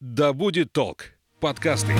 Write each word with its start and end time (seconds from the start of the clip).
Да 0.00 0.32
будет 0.32 0.72
толк. 0.72 1.06
Подкасты. 1.40 1.92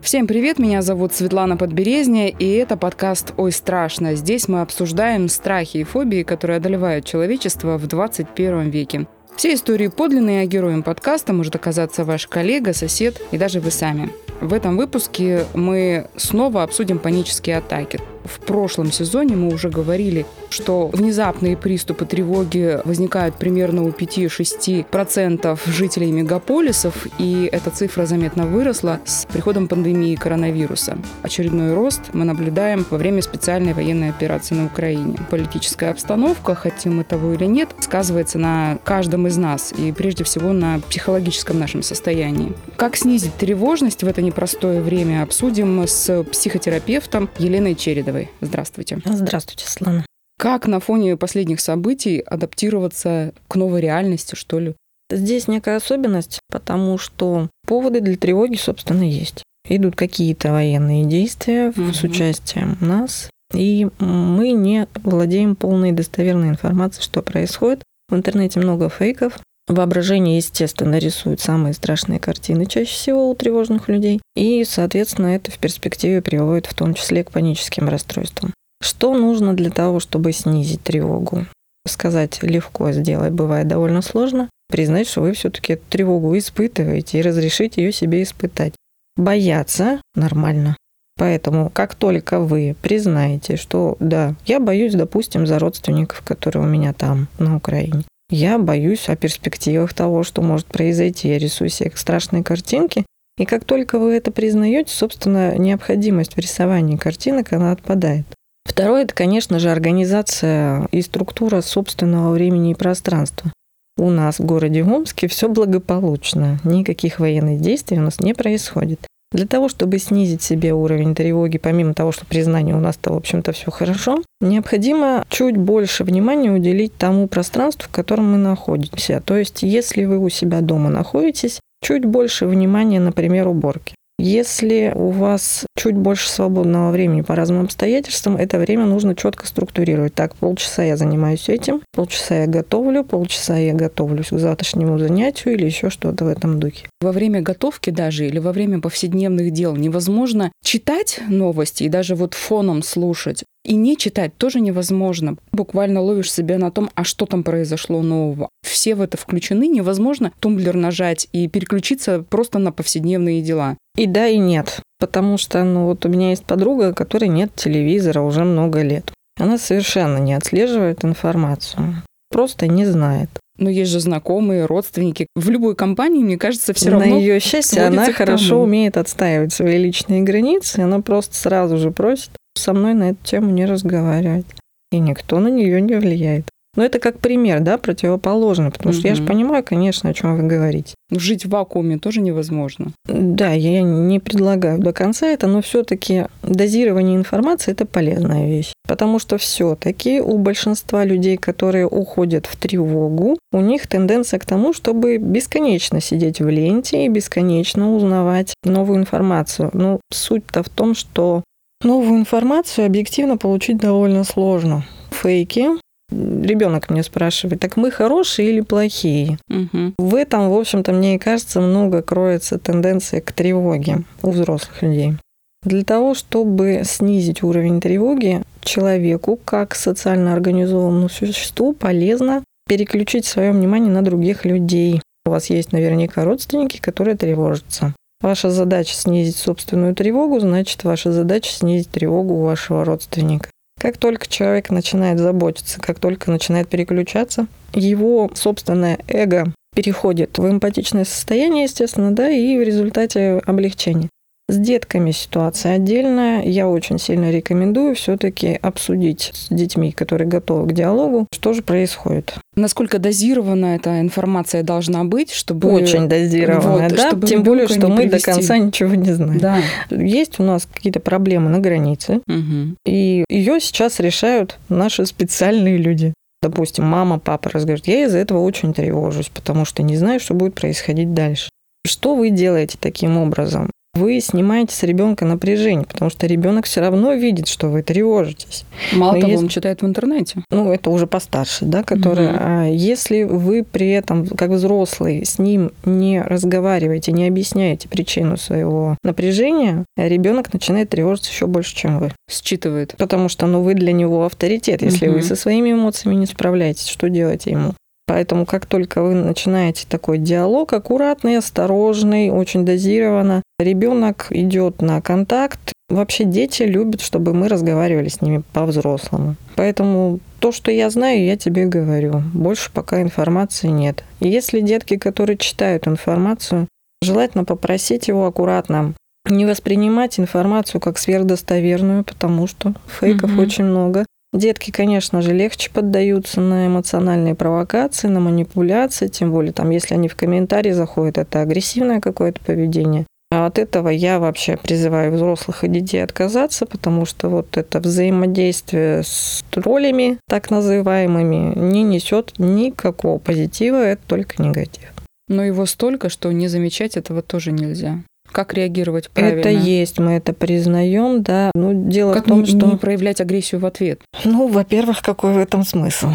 Всем 0.00 0.28
привет, 0.28 0.60
меня 0.60 0.80
зовут 0.80 1.12
Светлана 1.12 1.56
Подберезня, 1.56 2.28
и 2.28 2.48
это 2.52 2.76
подкаст 2.76 3.34
«Ой, 3.36 3.50
страшно». 3.50 4.14
Здесь 4.14 4.46
мы 4.46 4.60
обсуждаем 4.60 5.28
страхи 5.28 5.78
и 5.78 5.82
фобии, 5.82 6.22
которые 6.22 6.58
одолевают 6.58 7.04
человечество 7.04 7.78
в 7.78 7.88
21 7.88 8.70
веке. 8.70 9.08
Все 9.36 9.54
истории 9.54 9.88
подлинные, 9.88 10.42
а 10.42 10.46
героем 10.46 10.84
подкаста 10.84 11.32
может 11.32 11.56
оказаться 11.56 12.04
ваш 12.04 12.28
коллега, 12.28 12.72
сосед 12.72 13.20
и 13.32 13.36
даже 13.36 13.60
вы 13.60 13.72
сами. 13.72 14.10
В 14.40 14.52
этом 14.52 14.76
выпуске 14.76 15.44
мы 15.54 16.06
снова 16.16 16.62
обсудим 16.62 16.98
панические 16.98 17.58
атаки. 17.58 18.00
В 18.24 18.40
прошлом 18.40 18.90
сезоне 18.90 19.36
мы 19.36 19.52
уже 19.52 19.68
говорили, 19.68 20.24
что 20.48 20.88
внезапные 20.88 21.58
приступы 21.58 22.06
тревоги 22.06 22.80
возникают 22.84 23.36
примерно 23.36 23.84
у 23.84 23.90
5-6% 23.90 25.58
жителей 25.66 26.10
мегаполисов, 26.10 27.06
и 27.18 27.48
эта 27.52 27.70
цифра 27.70 28.06
заметно 28.06 28.46
выросла 28.46 29.00
с 29.04 29.26
приходом 29.26 29.68
пандемии 29.68 30.14
коронавируса. 30.14 30.96
Очередной 31.22 31.74
рост 31.74 32.00
мы 32.14 32.24
наблюдаем 32.24 32.86
во 32.88 32.96
время 32.96 33.20
специальной 33.20 33.74
военной 33.74 34.08
операции 34.08 34.54
на 34.54 34.66
Украине. 34.66 35.18
Политическая 35.30 35.90
обстановка, 35.90 36.54
хотим 36.54 36.96
мы 36.96 37.04
того 37.04 37.34
или 37.34 37.44
нет, 37.44 37.68
сказывается 37.80 38.38
на 38.38 38.78
каждом 38.84 39.23
из 39.26 39.36
нас, 39.36 39.72
и 39.76 39.92
прежде 39.92 40.24
всего 40.24 40.52
на 40.52 40.80
психологическом 40.80 41.58
нашем 41.58 41.82
состоянии. 41.82 42.52
Как 42.76 42.96
снизить 42.96 43.34
тревожность 43.36 44.02
в 44.02 44.06
это 44.06 44.22
непростое 44.22 44.80
время, 44.80 45.22
обсудим 45.22 45.86
с 45.86 46.24
психотерапевтом 46.24 47.28
Еленой 47.38 47.74
Чередовой. 47.74 48.30
Здравствуйте. 48.40 49.00
Здравствуйте, 49.04 49.66
Слана. 49.66 50.04
Как 50.38 50.66
на 50.66 50.80
фоне 50.80 51.16
последних 51.16 51.60
событий 51.60 52.18
адаптироваться 52.18 53.32
к 53.48 53.54
новой 53.54 53.80
реальности, 53.80 54.34
что 54.34 54.58
ли? 54.58 54.74
Здесь 55.10 55.48
некая 55.48 55.76
особенность, 55.76 56.40
потому 56.50 56.98
что 56.98 57.48
поводы 57.66 58.00
для 58.00 58.16
тревоги, 58.16 58.56
собственно, 58.56 59.02
есть. 59.02 59.42
Идут 59.68 59.96
какие-то 59.96 60.52
военные 60.52 61.04
действия 61.04 61.70
угу. 61.70 61.92
с 61.92 62.02
участием 62.02 62.76
нас, 62.80 63.30
и 63.54 63.88
мы 63.98 64.52
не 64.52 64.88
владеем 65.02 65.56
полной 65.56 65.92
достоверной 65.92 66.48
информацией, 66.48 67.04
что 67.04 67.22
происходит. 67.22 67.82
В 68.08 68.14
интернете 68.14 68.60
много 68.60 68.88
фейков, 68.88 69.38
Воображение, 69.66 70.36
естественно, 70.36 70.98
рисует 70.98 71.40
самые 71.40 71.72
страшные 71.72 72.20
картины 72.20 72.66
чаще 72.66 72.92
всего 72.92 73.30
у 73.30 73.34
тревожных 73.34 73.88
людей. 73.88 74.20
И, 74.36 74.62
соответственно, 74.64 75.28
это 75.28 75.50
в 75.50 75.58
перспективе 75.58 76.20
приводит 76.20 76.66
в 76.66 76.74
том 76.74 76.92
числе 76.92 77.24
к 77.24 77.30
паническим 77.30 77.88
расстройствам. 77.88 78.52
Что 78.82 79.14
нужно 79.16 79.54
для 79.54 79.70
того, 79.70 80.00
чтобы 80.00 80.32
снизить 80.32 80.82
тревогу? 80.82 81.46
Сказать 81.86 82.42
легко, 82.42 82.92
сделать 82.92 83.32
бывает 83.32 83.66
довольно 83.66 84.02
сложно. 84.02 84.50
Признать, 84.68 85.08
что 85.08 85.22
вы 85.22 85.32
все-таки 85.32 85.76
тревогу 85.76 86.36
испытываете 86.36 87.18
и 87.18 87.22
разрешить 87.22 87.78
ее 87.78 87.90
себе 87.90 88.22
испытать. 88.22 88.74
Бояться 89.16 90.02
нормально. 90.14 90.76
Поэтому, 91.16 91.70
как 91.70 91.94
только 91.94 92.40
вы 92.40 92.74
признаете, 92.82 93.56
что 93.56 93.96
да, 94.00 94.34
я 94.46 94.58
боюсь, 94.58 94.94
допустим, 94.94 95.46
за 95.46 95.58
родственников, 95.58 96.22
которые 96.22 96.64
у 96.64 96.68
меня 96.68 96.92
там, 96.92 97.28
на 97.38 97.56
Украине, 97.56 98.04
я 98.30 98.58
боюсь 98.58 99.08
о 99.08 99.16
перспективах 99.16 99.92
того, 99.92 100.24
что 100.24 100.42
может 100.42 100.66
произойти. 100.66 101.28
Я 101.28 101.38
рисую 101.38 101.70
себе 101.70 101.92
страшные 101.94 102.42
картинки. 102.42 103.04
И 103.36 103.44
как 103.44 103.64
только 103.64 103.98
вы 103.98 104.14
это 104.14 104.30
признаете, 104.30 104.92
собственно, 104.92 105.56
необходимость 105.56 106.34
в 106.34 106.38
рисовании 106.38 106.96
картинок, 106.96 107.52
она 107.52 107.72
отпадает. 107.72 108.26
Второе, 108.64 109.04
это, 109.04 109.14
конечно 109.14 109.58
же, 109.58 109.70
организация 109.70 110.88
и 110.90 111.02
структура 111.02 111.60
собственного 111.60 112.32
времени 112.32 112.72
и 112.72 112.74
пространства. 112.74 113.52
У 113.96 114.10
нас 114.10 114.38
в 114.38 114.44
городе 114.44 114.82
Омске 114.82 115.28
все 115.28 115.48
благополучно, 115.48 116.58
никаких 116.64 117.20
военных 117.20 117.60
действий 117.60 117.98
у 117.98 118.02
нас 118.02 118.18
не 118.18 118.34
происходит. 118.34 119.00
Для 119.34 119.48
того, 119.48 119.68
чтобы 119.68 119.98
снизить 119.98 120.42
себе 120.42 120.72
уровень 120.72 121.16
тревоги, 121.16 121.58
помимо 121.58 121.92
того, 121.92 122.12
что 122.12 122.24
признание 122.24 122.76
у 122.76 122.78
нас-то, 122.78 123.12
в 123.12 123.16
общем-то, 123.16 123.50
все 123.50 123.68
хорошо, 123.72 124.22
необходимо 124.40 125.24
чуть 125.28 125.56
больше 125.56 126.04
внимания 126.04 126.52
уделить 126.52 126.96
тому 126.96 127.26
пространству, 127.26 127.88
в 127.88 127.92
котором 127.92 128.30
мы 128.30 128.38
находимся. 128.38 129.20
То 129.24 129.36
есть, 129.36 129.64
если 129.64 130.04
вы 130.04 130.18
у 130.18 130.28
себя 130.28 130.60
дома 130.60 130.88
находитесь, 130.88 131.58
чуть 131.82 132.04
больше 132.04 132.46
внимания, 132.46 133.00
например, 133.00 133.48
уборки. 133.48 133.96
Если 134.26 134.90
у 134.94 135.10
вас 135.10 135.66
чуть 135.76 135.96
больше 135.96 136.30
свободного 136.30 136.90
времени 136.90 137.20
по 137.20 137.34
разным 137.34 137.62
обстоятельствам, 137.62 138.38
это 138.38 138.58
время 138.58 138.86
нужно 138.86 139.14
четко 139.14 139.46
структурировать. 139.46 140.14
Так, 140.14 140.34
полчаса 140.36 140.82
я 140.82 140.96
занимаюсь 140.96 141.50
этим, 141.50 141.82
полчаса 141.92 142.36
я 142.36 142.46
готовлю, 142.46 143.04
полчаса 143.04 143.58
я 143.58 143.74
готовлюсь 143.74 144.28
к 144.28 144.38
завтрашнему 144.38 144.98
занятию 144.98 145.52
или 145.52 145.66
еще 145.66 145.90
что-то 145.90 146.24
в 146.24 146.28
этом 146.28 146.58
духе. 146.58 146.86
Во 147.02 147.12
время 147.12 147.42
готовки 147.42 147.90
даже 147.90 148.26
или 148.26 148.38
во 148.38 148.52
время 148.52 148.80
повседневных 148.80 149.50
дел 149.50 149.76
невозможно 149.76 150.50
читать 150.64 151.20
новости 151.28 151.82
и 151.82 151.90
даже 151.90 152.14
вот 152.14 152.32
фоном 152.32 152.82
слушать. 152.82 153.44
И 153.64 153.76
не 153.76 153.96
читать 153.96 154.36
тоже 154.36 154.60
невозможно. 154.60 155.36
Буквально 155.52 156.00
ловишь 156.02 156.32
себя 156.32 156.58
на 156.58 156.70
том, 156.70 156.90
а 156.94 157.02
что 157.02 157.24
там 157.24 157.42
произошло 157.42 158.02
нового. 158.02 158.50
Все 158.62 158.94
в 158.94 159.00
это 159.00 159.16
включены, 159.16 159.68
невозможно 159.68 160.32
тумблер 160.38 160.76
нажать 160.76 161.28
и 161.32 161.48
переключиться 161.48 162.22
просто 162.28 162.58
на 162.58 162.72
повседневные 162.72 163.40
дела. 163.40 163.76
И 163.96 164.06
да, 164.06 164.28
и 164.28 164.36
нет. 164.36 164.80
Потому 164.98 165.38
что, 165.38 165.64
ну 165.64 165.86
вот 165.86 166.04
у 166.04 166.08
меня 166.10 166.30
есть 166.30 166.44
подруга, 166.44 166.92
которой 166.92 167.28
нет 167.28 167.54
телевизора 167.54 168.20
уже 168.20 168.44
много 168.44 168.82
лет. 168.82 169.12
Она 169.40 169.56
совершенно 169.56 170.18
не 170.18 170.34
отслеживает 170.34 171.04
информацию. 171.04 172.02
Просто 172.30 172.66
не 172.66 172.84
знает. 172.84 173.30
Но 173.56 173.70
есть 173.70 173.90
же 173.90 174.00
знакомые, 174.00 174.66
родственники. 174.66 175.26
В 175.36 175.48
любой 175.48 175.76
компании, 175.76 176.22
мне 176.22 176.36
кажется, 176.36 176.74
все 176.74 176.90
равно. 176.90 177.06
На 177.06 177.18
ее 177.18 177.40
счастье, 177.40 177.86
она 177.86 178.12
хорошо 178.12 178.60
умеет 178.60 178.96
отстаивать 178.96 179.52
свои 179.52 179.78
личные 179.78 180.22
границы. 180.22 180.80
Она 180.80 181.00
просто 181.00 181.36
сразу 181.36 181.78
же 181.78 181.90
просит 181.90 182.30
со 182.56 182.72
мной 182.72 182.94
на 182.94 183.10
эту 183.10 183.24
тему 183.24 183.50
не 183.50 183.66
разговаривать. 183.66 184.46
И 184.92 184.98
никто 184.98 185.40
на 185.40 185.48
нее 185.48 185.80
не 185.80 185.96
влияет. 185.96 186.46
Но 186.76 186.84
это 186.84 186.98
как 186.98 187.18
пример, 187.18 187.60
да, 187.60 187.78
противоположный, 187.78 188.70
потому 188.70 188.90
угу. 188.90 188.98
что 188.98 189.08
я 189.08 189.14
же 189.14 189.22
понимаю, 189.22 189.62
конечно, 189.62 190.10
о 190.10 190.14
чем 190.14 190.36
вы 190.36 190.42
говорите. 190.48 190.94
Жить 191.10 191.44
в 191.44 191.50
вакууме 191.50 191.98
тоже 191.98 192.20
невозможно. 192.20 192.92
Да, 193.06 193.52
я 193.52 193.82
не 193.82 194.18
предлагаю 194.18 194.78
до 194.78 194.92
конца 194.92 195.26
это, 195.26 195.46
но 195.46 195.62
все-таки 195.62 196.26
дозирование 196.42 197.16
информации 197.16 197.72
это 197.72 197.86
полезная 197.86 198.48
вещь. 198.48 198.72
Потому 198.86 199.18
что 199.18 199.38
все-таки 199.38 200.20
у 200.20 200.38
большинства 200.38 201.04
людей, 201.04 201.36
которые 201.36 201.86
уходят 201.86 202.46
в 202.46 202.56
тревогу, 202.56 203.38
у 203.52 203.60
них 203.60 203.86
тенденция 203.86 204.40
к 204.40 204.46
тому, 204.46 204.72
чтобы 204.72 205.18
бесконечно 205.18 206.00
сидеть 206.00 206.40
в 206.40 206.48
ленте 206.48 207.06
и 207.06 207.08
бесконечно 207.08 207.94
узнавать 207.94 208.54
новую 208.64 208.98
информацию. 208.98 209.70
Ну, 209.72 210.00
суть-то 210.12 210.62
в 210.62 210.68
том, 210.68 210.94
что 210.94 211.44
новую 211.84 212.18
информацию 212.18 212.86
объективно 212.86 213.36
получить 213.36 213.78
довольно 213.78 214.24
сложно. 214.24 214.84
Фейки 215.10 215.68
ребенок 216.10 216.90
мне 216.90 217.02
спрашивает, 217.02 217.60
так 217.60 217.76
мы 217.76 217.90
хорошие 217.90 218.50
или 218.50 218.60
плохие? 218.60 219.38
Угу. 219.48 219.94
В 219.98 220.14
этом, 220.14 220.50
в 220.50 220.54
общем-то, 220.54 220.92
мне 220.92 221.18
кажется, 221.18 221.60
много 221.60 222.02
кроется 222.02 222.58
тенденция 222.58 223.20
к 223.20 223.32
тревоге 223.32 224.04
у 224.22 224.30
взрослых 224.30 224.82
людей. 224.82 225.14
Для 225.62 225.82
того, 225.82 226.14
чтобы 226.14 226.82
снизить 226.84 227.42
уровень 227.42 227.80
тревоги, 227.80 228.42
человеку, 228.60 229.38
как 229.44 229.74
социально 229.74 230.34
организованному 230.34 231.08
существу, 231.08 231.72
полезно 231.72 232.44
переключить 232.68 233.24
свое 233.24 233.52
внимание 233.52 233.90
на 233.90 234.02
других 234.02 234.44
людей. 234.44 235.00
У 235.24 235.30
вас 235.30 235.48
есть 235.48 235.72
наверняка 235.72 236.24
родственники, 236.24 236.78
которые 236.78 237.16
тревожатся. 237.16 237.94
Ваша 238.24 238.48
задача 238.48 238.94
снизить 238.94 239.36
собственную 239.36 239.94
тревогу, 239.94 240.40
значит, 240.40 240.82
ваша 240.82 241.12
задача 241.12 241.52
снизить 241.52 241.90
тревогу 241.90 242.36
у 242.36 242.44
вашего 242.44 242.82
родственника. 242.82 243.50
Как 243.78 243.98
только 243.98 244.26
человек 244.26 244.70
начинает 244.70 245.18
заботиться, 245.18 245.78
как 245.78 245.98
только 245.98 246.30
начинает 246.30 246.70
переключаться, 246.70 247.48
его 247.74 248.30
собственное 248.32 248.98
эго 249.08 249.52
переходит 249.76 250.38
в 250.38 250.50
эмпатичное 250.50 251.04
состояние, 251.04 251.64
естественно, 251.64 252.12
да, 252.12 252.30
и 252.30 252.56
в 252.56 252.62
результате 252.62 253.42
облегчения. 253.44 254.08
С 254.46 254.58
детками 254.58 255.10
ситуация 255.10 255.76
отдельная. 255.76 256.42
Я 256.42 256.68
очень 256.68 256.98
сильно 256.98 257.30
рекомендую 257.30 257.94
все-таки 257.94 258.58
обсудить 258.60 259.30
с 259.32 259.48
детьми, 259.48 259.90
которые 259.90 260.28
готовы 260.28 260.68
к 260.68 260.72
диалогу, 260.72 261.26
что 261.32 261.54
же 261.54 261.62
происходит. 261.62 262.34
Насколько 262.54 262.98
дозирована 262.98 263.76
эта 263.76 264.00
информация 264.00 264.62
должна 264.62 265.04
быть, 265.04 265.32
чтобы... 265.32 265.72
Очень 265.72 266.08
дозированная, 266.10 266.90
вот, 266.90 266.96
да, 266.96 267.08
чтобы 267.08 267.26
тем 267.26 267.42
более, 267.42 267.66
что 267.68 267.88
мы 267.88 268.02
привести. 268.02 268.30
до 268.30 268.36
конца 268.36 268.58
ничего 268.58 268.94
не 268.94 269.12
знаем. 269.12 269.38
Да. 269.38 269.62
Есть 269.90 270.38
у 270.40 270.42
нас 270.42 270.68
какие-то 270.72 271.00
проблемы 271.00 271.48
на 271.48 271.60
границе, 271.60 272.20
угу. 272.28 272.76
и 272.84 273.24
ее 273.30 273.60
сейчас 273.60 273.98
решают 273.98 274.58
наши 274.68 275.06
специальные 275.06 275.78
люди. 275.78 276.12
Допустим, 276.42 276.84
мама, 276.84 277.18
папа 277.18 277.48
разговаривают, 277.48 277.88
я 277.88 278.04
из-за 278.04 278.18
этого 278.18 278.40
очень 278.40 278.74
тревожусь, 278.74 279.30
потому 279.30 279.64
что 279.64 279.82
не 279.82 279.96
знаю, 279.96 280.20
что 280.20 280.34
будет 280.34 280.54
происходить 280.54 281.14
дальше. 281.14 281.48
Что 281.86 282.14
вы 282.14 282.28
делаете 282.28 282.76
таким 282.78 283.16
образом? 283.16 283.70
Вы 283.94 284.20
снимаете 284.20 284.74
с 284.74 284.82
ребенка 284.82 285.24
напряжение, 285.24 285.86
потому 285.86 286.10
что 286.10 286.26
ребенок 286.26 286.66
все 286.66 286.80
равно 286.80 287.12
видит, 287.14 287.48
что 287.48 287.68
вы 287.68 287.82
тревожитесь. 287.82 288.64
Мало 288.92 289.14
Но 289.14 289.20
того, 289.20 289.32
если- 289.32 289.44
он 289.44 289.48
читает 289.48 289.82
в 289.82 289.86
интернете. 289.86 290.42
Ну, 290.50 290.72
это 290.72 290.90
уже 290.90 291.06
постарше, 291.06 291.64
да, 291.64 291.82
который. 291.82 292.28
Мгм. 292.28 292.38
а 292.40 292.64
если 292.66 293.22
вы 293.24 293.64
при 293.64 293.90
этом, 293.90 294.26
как 294.26 294.50
взрослый, 294.50 295.24
с 295.24 295.38
ним 295.38 295.70
не 295.84 296.20
разговариваете, 296.22 297.12
не 297.12 297.26
объясняете 297.28 297.88
причину 297.88 298.36
своего 298.36 298.96
напряжения, 299.04 299.84
ребенок 299.96 300.52
начинает 300.52 300.90
тревожиться 300.90 301.30
еще 301.30 301.46
больше, 301.46 301.74
чем 301.76 301.98
вы. 301.98 302.12
Считывает. 302.30 302.94
Потому 302.98 303.28
что, 303.28 303.46
ну, 303.46 303.62
вы 303.62 303.74
для 303.74 303.92
него 303.92 304.24
авторитет. 304.24 304.82
Если 304.82 305.06
Мгм. 305.06 305.16
вы 305.16 305.22
со 305.22 305.36
своими 305.36 305.72
эмоциями 305.72 306.16
не 306.16 306.26
справляетесь, 306.26 306.86
что 306.88 307.08
делать 307.08 307.46
ему? 307.46 307.74
Поэтому, 308.06 308.44
как 308.46 308.66
только 308.66 309.02
вы 309.02 309.14
начинаете 309.14 309.86
такой 309.88 310.18
диалог, 310.18 310.72
аккуратный, 310.72 311.38
осторожный, 311.38 312.30
очень 312.30 312.64
дозированно, 312.64 313.42
ребенок 313.58 314.26
идет 314.30 314.82
на 314.82 315.00
контакт. 315.00 315.72
Вообще 315.88 316.24
дети 316.24 316.62
любят, 316.62 317.00
чтобы 317.00 317.34
мы 317.34 317.48
разговаривали 317.48 318.08
с 318.08 318.20
ними 318.20 318.42
по-взрослому. 318.52 319.36
Поэтому 319.56 320.18
то, 320.38 320.52
что 320.52 320.70
я 320.70 320.90
знаю, 320.90 321.24
я 321.24 321.36
тебе 321.36 321.66
говорю. 321.66 322.22
Больше 322.34 322.70
пока 322.72 323.00
информации 323.02 323.68
нет. 323.68 324.04
И 324.20 324.28
если 324.28 324.60
детки, 324.60 324.96
которые 324.96 325.36
читают 325.38 325.86
информацию, 325.88 326.68
желательно 327.02 327.44
попросить 327.44 328.08
его 328.08 328.26
аккуратно 328.26 328.94
не 329.26 329.46
воспринимать 329.46 330.20
информацию 330.20 330.80
как 330.80 330.98
сверхдостоверную, 330.98 332.04
потому 332.04 332.46
что 332.46 332.74
фейков 332.86 333.30
Мгм. 333.30 333.38
очень 333.40 333.64
много. 333.64 334.04
Детки, 334.34 334.72
конечно 334.72 335.22
же, 335.22 335.32
легче 335.32 335.70
поддаются 335.70 336.40
на 336.40 336.66
эмоциональные 336.66 337.36
провокации, 337.36 338.08
на 338.08 338.18
манипуляции, 338.18 339.06
тем 339.06 339.30
более 339.30 339.52
там, 339.52 339.70
если 339.70 339.94
они 339.94 340.08
в 340.08 340.16
комментарии 340.16 340.72
заходят, 340.72 341.18
это 341.18 341.40
агрессивное 341.40 342.00
какое-то 342.00 342.40
поведение. 342.40 343.06
А 343.30 343.46
от 343.46 343.60
этого 343.60 343.88
я 343.88 344.18
вообще 344.18 344.56
призываю 344.56 345.12
взрослых 345.12 345.62
и 345.62 345.68
детей 345.68 346.02
отказаться, 346.02 346.66
потому 346.66 347.06
что 347.06 347.28
вот 347.28 347.56
это 347.56 347.78
взаимодействие 347.78 349.04
с 349.04 349.44
троллями, 349.50 350.18
так 350.28 350.50
называемыми, 350.50 351.56
не 351.56 351.84
несет 351.84 352.34
никакого 352.38 353.18
позитива, 353.18 353.84
это 353.84 354.02
только 354.04 354.42
негатив. 354.42 354.92
Но 355.28 355.44
его 355.44 355.64
столько, 355.64 356.08
что 356.08 356.32
не 356.32 356.48
замечать 356.48 356.96
этого 356.96 357.22
тоже 357.22 357.52
нельзя. 357.52 358.00
Как 358.34 358.52
реагировать 358.52 359.10
правильно? 359.10 359.38
Это 359.38 359.48
есть, 359.48 360.00
мы 360.00 360.14
это 360.14 360.32
признаем, 360.32 361.22
да. 361.22 361.52
Но 361.54 361.72
дело 361.72 362.12
Как 362.12 362.24
в 362.24 362.28
том, 362.28 362.40
не, 362.40 362.46
что... 362.46 362.66
не 362.66 362.76
проявлять 362.76 363.20
агрессию 363.20 363.60
в 363.60 363.66
ответ? 363.66 364.00
Ну, 364.24 364.48
во-первых, 364.48 365.02
какой 365.02 365.34
в 365.34 365.38
этом 365.38 365.62
смысл? 365.62 366.08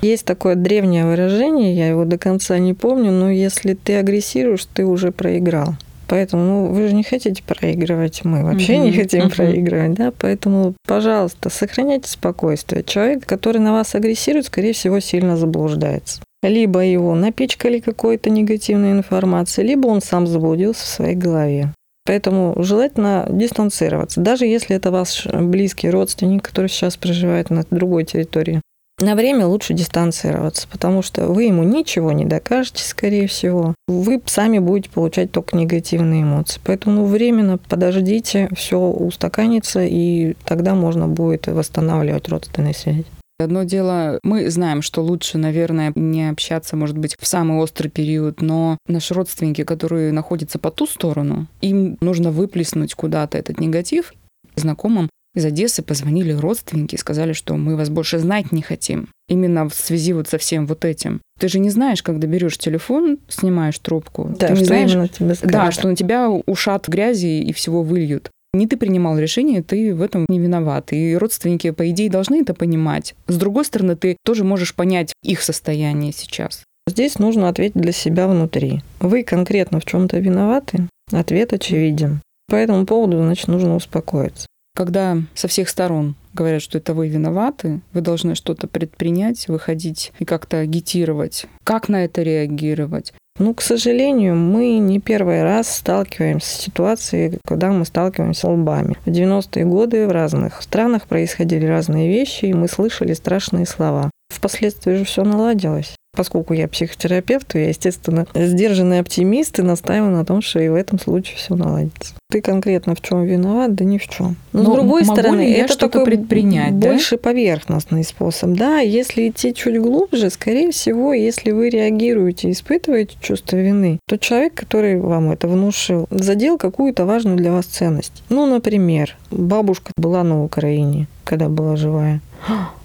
Есть 0.00 0.24
такое 0.24 0.54
древнее 0.54 1.04
выражение, 1.04 1.76
я 1.76 1.88
его 1.88 2.06
до 2.06 2.16
конца 2.16 2.58
не 2.58 2.72
помню, 2.72 3.10
но 3.12 3.30
если 3.30 3.74
ты 3.74 3.96
агрессируешь, 3.96 4.64
ты 4.64 4.86
уже 4.86 5.12
проиграл. 5.12 5.74
Поэтому, 6.08 6.44
ну, 6.44 6.66
вы 6.66 6.88
же 6.88 6.94
не 6.94 7.02
хотите 7.02 7.42
проигрывать, 7.42 8.24
мы 8.24 8.42
вообще 8.42 8.78
не 8.78 8.88
Мгм, 8.90 8.98
хотим 8.98 9.24
мгм. 9.24 9.30
проигрывать, 9.30 9.94
да, 9.94 10.10
поэтому, 10.18 10.74
пожалуйста, 10.86 11.50
сохраняйте 11.50 12.08
спокойствие. 12.08 12.82
Человек, 12.82 13.26
который 13.26 13.58
на 13.58 13.72
вас 13.72 13.94
агрессирует, 13.94 14.46
скорее 14.46 14.72
всего, 14.72 15.00
сильно 15.00 15.36
заблуждается. 15.36 16.22
Либо 16.44 16.80
его 16.80 17.14
напичкали 17.14 17.80
какой-то 17.80 18.28
негативной 18.28 18.92
информацией, 18.92 19.66
либо 19.66 19.86
он 19.86 20.02
сам 20.02 20.26
заблудился 20.26 20.84
в 20.84 20.88
своей 20.88 21.16
голове. 21.16 21.72
Поэтому 22.04 22.54
желательно 22.62 23.26
дистанцироваться, 23.30 24.20
даже 24.20 24.44
если 24.44 24.76
это 24.76 24.90
ваш 24.90 25.26
близкий 25.26 25.88
родственник, 25.88 26.42
который 26.42 26.68
сейчас 26.68 26.98
проживает 26.98 27.48
на 27.48 27.64
другой 27.70 28.04
территории. 28.04 28.60
На 29.00 29.14
время 29.14 29.46
лучше 29.46 29.72
дистанцироваться, 29.72 30.68
потому 30.70 31.00
что 31.00 31.26
вы 31.26 31.44
ему 31.44 31.62
ничего 31.62 32.12
не 32.12 32.26
докажете, 32.26 32.84
скорее 32.84 33.26
всего. 33.26 33.74
Вы 33.88 34.20
сами 34.26 34.58
будете 34.58 34.90
получать 34.90 35.32
только 35.32 35.56
негативные 35.56 36.22
эмоции. 36.22 36.60
Поэтому 36.62 37.06
временно 37.06 37.56
подождите, 37.56 38.48
все 38.54 38.78
устаканится, 38.78 39.82
и 39.82 40.34
тогда 40.44 40.74
можно 40.74 41.08
будет 41.08 41.46
восстанавливать 41.46 42.28
родственные 42.28 42.74
связи. 42.74 43.06
Одно 43.38 43.64
дело, 43.64 44.20
мы 44.22 44.48
знаем, 44.48 44.80
что 44.80 45.02
лучше, 45.02 45.38
наверное, 45.38 45.92
не 45.96 46.30
общаться, 46.30 46.76
может 46.76 46.96
быть, 46.96 47.16
в 47.18 47.26
самый 47.26 47.58
острый 47.58 47.88
период, 47.88 48.40
но 48.40 48.78
наши 48.86 49.12
родственники, 49.12 49.64
которые 49.64 50.12
находятся 50.12 50.58
по 50.60 50.70
ту 50.70 50.86
сторону, 50.86 51.48
им 51.60 51.96
нужно 52.00 52.30
выплеснуть 52.30 52.94
куда-то 52.94 53.36
этот 53.36 53.58
негатив. 53.58 54.14
Знакомым 54.54 55.10
из 55.34 55.44
Одессы 55.44 55.82
позвонили 55.82 56.32
родственники 56.32 56.94
и 56.94 56.98
сказали, 56.98 57.32
что 57.32 57.56
мы 57.56 57.76
вас 57.76 57.88
больше 57.88 58.18
знать 58.18 58.52
не 58.52 58.62
хотим. 58.62 59.08
Именно 59.28 59.68
в 59.68 59.74
связи 59.74 60.12
вот 60.12 60.28
со 60.28 60.38
всем 60.38 60.66
вот 60.66 60.84
этим. 60.84 61.20
Ты 61.40 61.48
же 61.48 61.58
не 61.58 61.70
знаешь, 61.70 62.02
когда 62.02 62.28
берешь 62.28 62.56
телефон, 62.56 63.18
снимаешь 63.28 63.78
трубку. 63.80 64.32
Да, 64.38 64.48
ты 64.48 64.52
не 64.52 64.58
что 64.58 64.66
знаешь, 64.66 64.92
тебе 65.10 65.34
скажут. 65.34 65.52
да, 65.52 65.72
что 65.72 65.88
на 65.88 65.96
тебя 65.96 66.30
ушат 66.30 66.88
грязи 66.88 67.42
и 67.42 67.52
всего 67.52 67.82
выльют. 67.82 68.30
Не 68.54 68.68
ты 68.68 68.76
принимал 68.76 69.18
решение, 69.18 69.62
ты 69.62 69.92
в 69.94 70.00
этом 70.00 70.26
не 70.28 70.38
виноват. 70.38 70.92
И 70.92 71.16
родственники, 71.16 71.70
по 71.72 71.90
идее, 71.90 72.08
должны 72.08 72.42
это 72.42 72.54
понимать. 72.54 73.16
С 73.26 73.36
другой 73.36 73.64
стороны, 73.64 73.96
ты 73.96 74.16
тоже 74.24 74.44
можешь 74.44 74.74
понять 74.74 75.12
их 75.24 75.42
состояние 75.42 76.12
сейчас. 76.12 76.62
Здесь 76.86 77.18
нужно 77.18 77.48
ответить 77.48 77.80
для 77.80 77.92
себя 77.92 78.28
внутри. 78.28 78.82
Вы 79.00 79.24
конкретно 79.24 79.80
в 79.80 79.84
чем-то 79.84 80.18
виноваты? 80.18 80.88
Ответ 81.10 81.52
очевиден. 81.52 82.20
По 82.48 82.54
этому 82.54 82.86
поводу, 82.86 83.16
значит, 83.18 83.48
нужно 83.48 83.74
успокоиться. 83.74 84.46
Когда 84.76 85.18
со 85.34 85.48
всех 85.48 85.68
сторон 85.68 86.14
говорят, 86.32 86.62
что 86.62 86.78
это 86.78 86.94
вы 86.94 87.08
виноваты, 87.08 87.80
вы 87.92 88.00
должны 88.02 88.34
что-то 88.34 88.68
предпринять, 88.68 89.48
выходить 89.48 90.12
и 90.18 90.24
как-то 90.24 90.58
агитировать. 90.58 91.46
Как 91.64 91.88
на 91.88 92.04
это 92.04 92.22
реагировать? 92.22 93.14
Ну, 93.36 93.52
к 93.52 93.62
сожалению, 93.62 94.36
мы 94.36 94.78
не 94.78 95.00
первый 95.00 95.42
раз 95.42 95.68
сталкиваемся 95.68 96.46
с 96.46 96.60
ситуацией, 96.60 97.38
когда 97.44 97.72
мы 97.72 97.84
сталкиваемся 97.84 98.48
лбами. 98.48 98.96
В 99.04 99.08
90-е 99.08 99.64
годы 99.64 100.06
в 100.06 100.12
разных 100.12 100.62
странах 100.62 101.08
происходили 101.08 101.66
разные 101.66 102.08
вещи, 102.08 102.44
и 102.44 102.54
мы 102.54 102.68
слышали 102.68 103.12
страшные 103.12 103.66
слова. 103.66 104.10
Впоследствии 104.28 104.94
же 104.94 105.04
все 105.04 105.24
наладилось. 105.24 105.96
Поскольку 106.16 106.54
я 106.54 106.68
психотерапевт, 106.68 107.56
я, 107.56 107.68
естественно, 107.68 108.26
сдержанный 108.34 109.00
оптимист 109.00 109.58
и 109.58 109.62
настаиваю 109.62 110.12
на 110.12 110.24
том, 110.24 110.40
что 110.40 110.60
и 110.60 110.68
в 110.68 110.74
этом 110.74 111.00
случае 111.00 111.36
все 111.36 111.56
наладится. 111.56 112.14
Ты 112.34 112.40
конкретно 112.40 112.96
в 112.96 113.00
чем 113.00 113.22
виноват, 113.22 113.76
да 113.76 113.84
ни 113.84 113.96
в 113.96 114.08
чем. 114.08 114.34
Но, 114.52 114.64
Но 114.64 114.72
с 114.72 114.74
другой 114.74 115.02
могу 115.04 115.14
стороны, 115.14 115.54
это 115.54 115.72
что-то 115.72 116.00
такой 116.00 116.04
предпринять, 116.04 116.76
да? 116.80 116.88
больше 116.88 117.16
поверхностный 117.16 118.02
способ. 118.02 118.54
Да, 118.54 118.80
если 118.80 119.28
идти 119.28 119.54
чуть 119.54 119.80
глубже, 119.80 120.30
скорее 120.30 120.72
всего, 120.72 121.12
если 121.12 121.52
вы 121.52 121.68
реагируете, 121.70 122.50
испытываете 122.50 123.14
чувство 123.20 123.54
вины, 123.54 124.00
то 124.08 124.18
человек, 124.18 124.54
который 124.54 124.98
вам 124.98 125.30
это 125.30 125.46
внушил, 125.46 126.08
задел 126.10 126.58
какую-то 126.58 127.06
важную 127.06 127.36
для 127.36 127.52
вас 127.52 127.66
ценность. 127.66 128.24
Ну, 128.30 128.46
например, 128.46 129.16
бабушка 129.30 129.92
была 129.96 130.24
на 130.24 130.42
Украине, 130.42 131.06
когда 131.22 131.48
была 131.48 131.76
живая. 131.76 132.20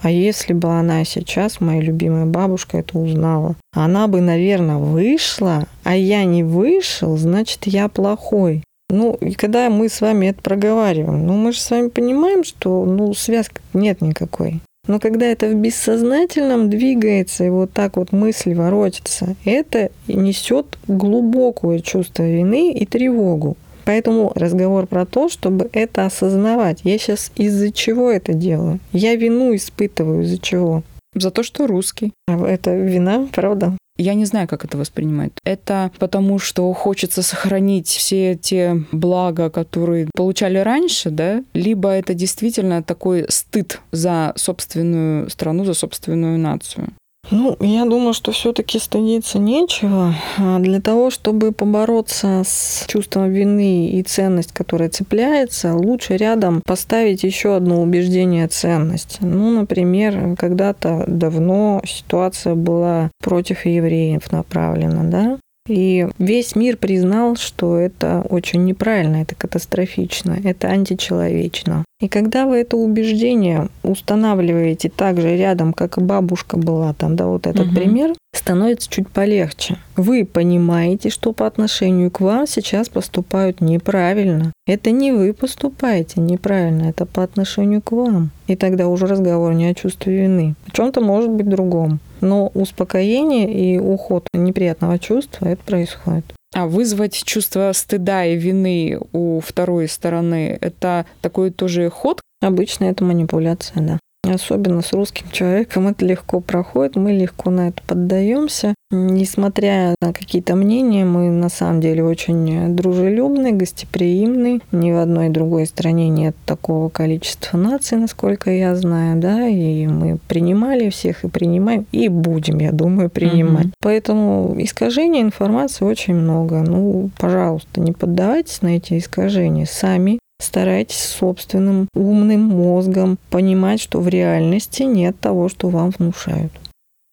А 0.02 0.12
если 0.12 0.54
бы 0.54 0.70
она 0.70 1.04
сейчас, 1.06 1.60
моя 1.60 1.82
любимая 1.82 2.26
бабушка, 2.26 2.78
это 2.78 3.00
узнала, 3.00 3.56
она 3.74 4.08
бы, 4.08 4.22
наверное, 4.22 4.78
вышла, 4.78 5.66
а 5.84 5.96
я 5.96 6.24
не 6.24 6.44
вышел, 6.44 7.18
значит, 7.18 7.66
я 7.66 7.88
плохой. 7.90 8.64
Ну, 8.90 9.14
и 9.22 9.34
когда 9.34 9.70
мы 9.70 9.88
с 9.88 10.02
вами 10.02 10.28
это 10.28 10.42
проговариваем, 10.42 11.26
ну, 11.26 11.34
мы 11.34 11.52
же 11.52 11.60
с 11.60 11.70
вами 11.70 11.90
понимаем, 11.90 12.44
что, 12.44 12.86
ну, 12.86 13.14
связки 13.14 13.62
нет 13.74 14.02
никакой. 14.02 14.62
Но 14.88 15.00
когда 15.00 15.28
это 15.28 15.48
в 15.48 15.54
бессознательном 15.54 16.70
двигается, 16.72 17.44
и 17.44 17.50
вот 17.50 17.72
так 17.72 17.98
вот 17.98 18.12
мысль 18.12 18.56
воротится, 18.56 19.36
это 19.46 19.92
несет 20.08 20.80
глубокое 20.88 21.80
чувство 21.80 22.24
вины 22.24 22.72
и 22.72 22.88
тревогу. 22.88 23.56
Поэтому 23.86 24.32
разговор 24.36 24.88
про 24.88 25.06
то, 25.06 25.30
чтобы 25.30 25.70
это 25.74 26.06
осознавать. 26.06 26.82
Я 26.84 26.98
сейчас 26.98 27.32
из-за 27.36 27.72
чего 27.72 28.10
это 28.10 28.34
делаю? 28.34 28.80
Я 28.92 29.16
вину 29.16 29.56
испытываю 29.56 30.24
из-за 30.24 30.40
чего? 30.40 30.84
За 31.16 31.32
то, 31.32 31.44
что 31.44 31.68
русский. 31.68 32.14
А 32.28 32.44
Это 32.48 32.76
вина, 32.76 33.28
правда? 33.32 33.76
Я 34.00 34.14
не 34.14 34.24
знаю, 34.24 34.48
как 34.48 34.64
это 34.64 34.78
воспринимать. 34.78 35.34
Это 35.44 35.92
потому, 36.00 36.40
что 36.40 36.72
хочется 36.72 37.22
сохранить 37.22 37.90
все 37.90 38.36
те 38.36 38.82
блага, 38.94 39.50
которые 39.50 40.08
получали 40.16 40.58
раньше, 40.58 41.10
да? 41.10 41.44
Либо 41.54 41.90
это 41.90 42.14
действительно 42.14 42.82
такой 42.82 43.26
стыд 43.28 43.82
за 43.92 44.32
собственную 44.38 45.30
страну, 45.30 45.66
за 45.66 45.74
собственную 45.74 46.40
нацию. 46.40 46.94
Ну, 47.32 47.56
я 47.60 47.86
думаю, 47.86 48.14
что 48.14 48.32
все-таки 48.32 48.80
стыдиться 48.80 49.38
нечего. 49.40 50.16
А 50.38 50.60
Для 50.60 50.82
того, 50.82 51.10
чтобы 51.10 51.52
побороться 51.52 52.44
с 52.46 52.86
чувством 52.88 53.30
вины 53.30 53.88
и 53.90 54.02
ценность, 54.04 54.52
которая 54.52 54.90
цепляется, 54.90 55.76
лучше 55.76 56.18
рядом 56.18 56.62
поставить 56.66 57.24
еще 57.24 57.56
одно 57.56 57.82
убеждение 57.82 58.48
ценность. 58.48 59.18
Ну, 59.22 59.52
например, 59.52 60.36
когда-то 60.38 61.04
давно 61.08 61.82
ситуация 61.86 62.56
была 62.56 63.12
против 63.24 63.66
евреев 63.66 64.32
направлена, 64.32 65.04
да? 65.04 65.40
И 65.70 66.08
весь 66.18 66.56
мир 66.56 66.78
признал, 66.78 67.36
что 67.36 67.78
это 67.78 68.26
очень 68.28 68.66
неправильно, 68.66 69.18
это 69.18 69.36
катастрофично, 69.36 70.36
это 70.44 70.68
античеловечно. 70.68 71.86
И 72.02 72.08
когда 72.08 72.48
вы 72.48 72.58
это 72.58 72.76
убеждение 72.76 73.68
устанавливаете 73.84 74.90
так 74.90 75.22
же 75.22 75.38
рядом, 75.38 75.74
как 75.74 75.98
и 75.98 76.02
бабушка 76.02 76.58
была 76.58 76.94
там, 76.94 77.16
да, 77.16 77.28
вот 77.28 77.46
этот 77.46 77.68
угу. 77.68 77.76
пример, 77.76 78.14
становится 78.34 78.90
чуть 78.90 79.10
полегче. 79.10 79.78
Вы 79.96 80.26
понимаете, 80.26 81.10
что 81.10 81.34
по 81.34 81.46
отношению 81.46 82.10
к 82.10 82.22
вам 82.22 82.48
сейчас 82.48 82.90
поступают 82.90 83.62
неправильно. 83.62 84.54
Это 84.66 84.90
не 84.90 85.12
вы 85.12 85.34
поступаете 85.34 86.20
неправильно, 86.20 86.90
это 86.90 87.06
по 87.06 87.22
отношению 87.22 87.82
к 87.82 87.92
вам. 87.92 88.32
И 88.48 88.56
тогда 88.56 88.88
уже 88.88 89.06
разговор 89.06 89.54
не 89.54 89.68
о 89.68 89.76
чувстве 89.76 90.22
вины. 90.22 90.56
О 90.68 90.72
чем-то 90.72 91.02
может 91.02 91.30
быть 91.30 91.48
другом. 91.48 92.00
Но 92.22 92.48
успокоение 92.54 93.52
и 93.52 93.80
уход 93.80 94.28
неприятного 94.34 95.00
чувства 95.00 95.48
это 95.48 95.64
происходит. 95.64 96.26
А 96.54 96.66
вызвать 96.66 97.14
чувство 97.14 97.72
стыда 97.74 98.26
и 98.26 98.36
вины 98.36 99.00
у 99.14 99.40
второй 99.40 99.88
стороны– 99.88 100.58
это 100.62 101.06
такой 101.22 101.52
тоже 101.52 101.90
ход? 101.90 102.22
Обычно 102.42 102.86
это 102.86 103.04
манипуляция, 103.04 103.84
да. 103.84 104.00
Особенно 104.34 104.82
с 104.82 104.94
русским 104.94 105.28
человеком 105.32 105.88
это 105.88 106.06
легко 106.06 106.40
проходит, 106.40 106.96
мы 106.96 107.12
легко 107.12 107.50
на 107.50 107.70
это 107.70 107.82
поддаемся. 107.86 108.76
Несмотря 108.92 109.96
на 110.02 110.14
какие-то 110.14 110.56
мнения, 110.56 111.06
мы 111.06 111.30
на 111.30 111.50
самом 111.50 111.80
деле 111.80 112.04
очень 112.04 112.76
дружелюбны, 112.76 113.52
гостеприимны. 113.52 114.62
Ни 114.72 114.92
в 114.92 114.98
одной 114.98 115.30
другой 115.30 115.68
стране 115.68 116.10
нет 116.10 116.36
такого 116.46 116.90
количества 116.90 117.58
наций, 117.58 117.98
насколько 117.98 118.50
я 118.50 118.76
знаю, 118.76 119.20
да, 119.20 119.48
и 119.48 119.86
мы 119.86 120.18
принимали 120.28 120.90
всех 120.90 121.24
и 121.24 121.28
принимаем, 121.28 121.86
и 121.92 122.08
будем, 122.08 122.60
я 122.60 122.72
думаю, 122.72 123.10
принимать. 123.10 123.68
Угу. 123.68 123.74
Поэтому 123.82 124.56
искажений 124.58 125.22
информации 125.22 125.86
очень 125.86 126.16
много. 126.16 126.62
Ну, 126.62 127.12
пожалуйста, 127.20 127.82
не 127.82 127.92
поддавайтесь 127.92 128.62
на 128.62 128.78
эти 128.78 128.98
искажения 128.98 129.66
сами 129.66 130.20
Старайтесь 130.42 131.04
собственным 131.04 131.90
умным 131.94 132.42
мозгом 132.42 133.18
понимать, 133.30 133.82
что 133.82 134.00
в 134.00 134.08
реальности 134.08 134.84
нет 134.84 135.20
того, 135.20 135.50
что 135.50 135.70
вам 135.70 135.92
внушают. 135.92 136.52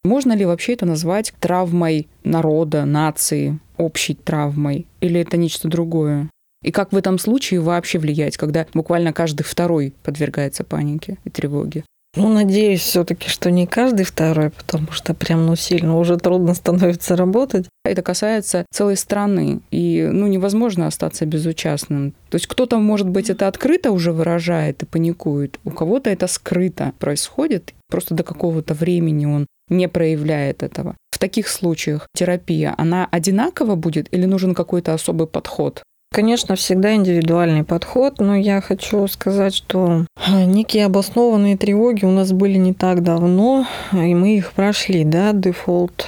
Можно 0.05 0.35
ли 0.35 0.45
вообще 0.45 0.75
это 0.75 0.87
назвать 0.87 1.35
травмой 1.41 2.07
народа, 2.23 2.85
нации, 2.85 3.59
общей 3.77 4.15
травмой? 4.15 4.87
Или 5.01 5.21
это 5.21 5.37
нечто 5.37 5.69
другое? 5.69 6.31
И 6.63 6.71
как 6.71 6.93
в 6.93 6.97
этом 6.97 7.19
случае 7.19 7.61
вообще 7.61 7.99
влиять, 7.99 8.37
когда 8.37 8.67
буквально 8.73 9.13
каждый 9.13 9.43
второй 9.43 9.93
подвергается 10.05 10.63
панике 10.63 11.19
и 11.25 11.31
тревоге? 11.31 11.85
Ну, 12.17 12.29
надеюсь 12.29 12.81
все-таки, 12.81 13.29
что 13.29 13.51
не 13.51 13.67
каждый 13.67 14.05
второй, 14.05 14.49
потому 14.49 14.91
что 14.93 15.13
прям, 15.13 15.45
ну, 15.45 15.55
сильно 15.55 15.99
уже 15.99 16.17
трудно 16.17 16.55
становится 16.55 17.15
работать. 17.15 17.67
Это 17.85 18.01
касается 18.01 18.65
целой 18.73 18.97
страны, 18.97 19.61
и, 19.71 20.09
ну, 20.11 20.27
невозможно 20.27 20.87
остаться 20.87 21.27
безучастным. 21.27 22.13
То 22.31 22.37
есть 22.37 22.47
кто-то, 22.47 22.79
может 22.79 23.09
быть, 23.09 23.29
это 23.29 23.49
открыто 23.49 23.91
уже 23.91 24.13
выражает 24.13 24.83
и 24.83 24.87
паникует, 24.87 25.61
у 25.65 25.71
кого-то 25.71 26.09
это 26.09 26.27
скрыто 26.27 26.93
происходит, 26.99 27.75
просто 27.91 28.15
до 28.15 28.23
какого-то 28.23 28.73
времени 28.73 29.27
он 29.27 29.47
не 29.69 29.87
проявляет 29.87 30.63
этого. 30.63 30.97
В 31.11 31.19
таких 31.19 31.49
случаях 31.49 32.07
терапия, 32.15 32.75
она 32.79 33.09
одинаково 33.11 33.75
будет 33.75 34.13
или 34.13 34.25
нужен 34.25 34.55
какой-то 34.55 34.95
особый 34.95 35.27
подход? 35.27 35.83
Конечно, 36.13 36.57
всегда 36.57 36.95
индивидуальный 36.95 37.65
подход, 37.65 38.21
но 38.21 38.35
я 38.37 38.61
хочу 38.61 39.07
сказать, 39.07 39.55
что 39.55 40.07
а, 40.17 40.45
некие 40.45 40.87
обоснованные 40.87 41.57
тревоги 41.57 42.05
у 42.05 42.11
нас 42.11 42.33
были 42.33 42.57
не 42.57 42.73
так 42.73 43.03
давно, 43.03 43.67
и 43.93 44.15
мы 44.15 44.37
их 44.37 44.53
прошли, 44.53 45.05
да, 45.05 45.33
дефолт 45.33 46.07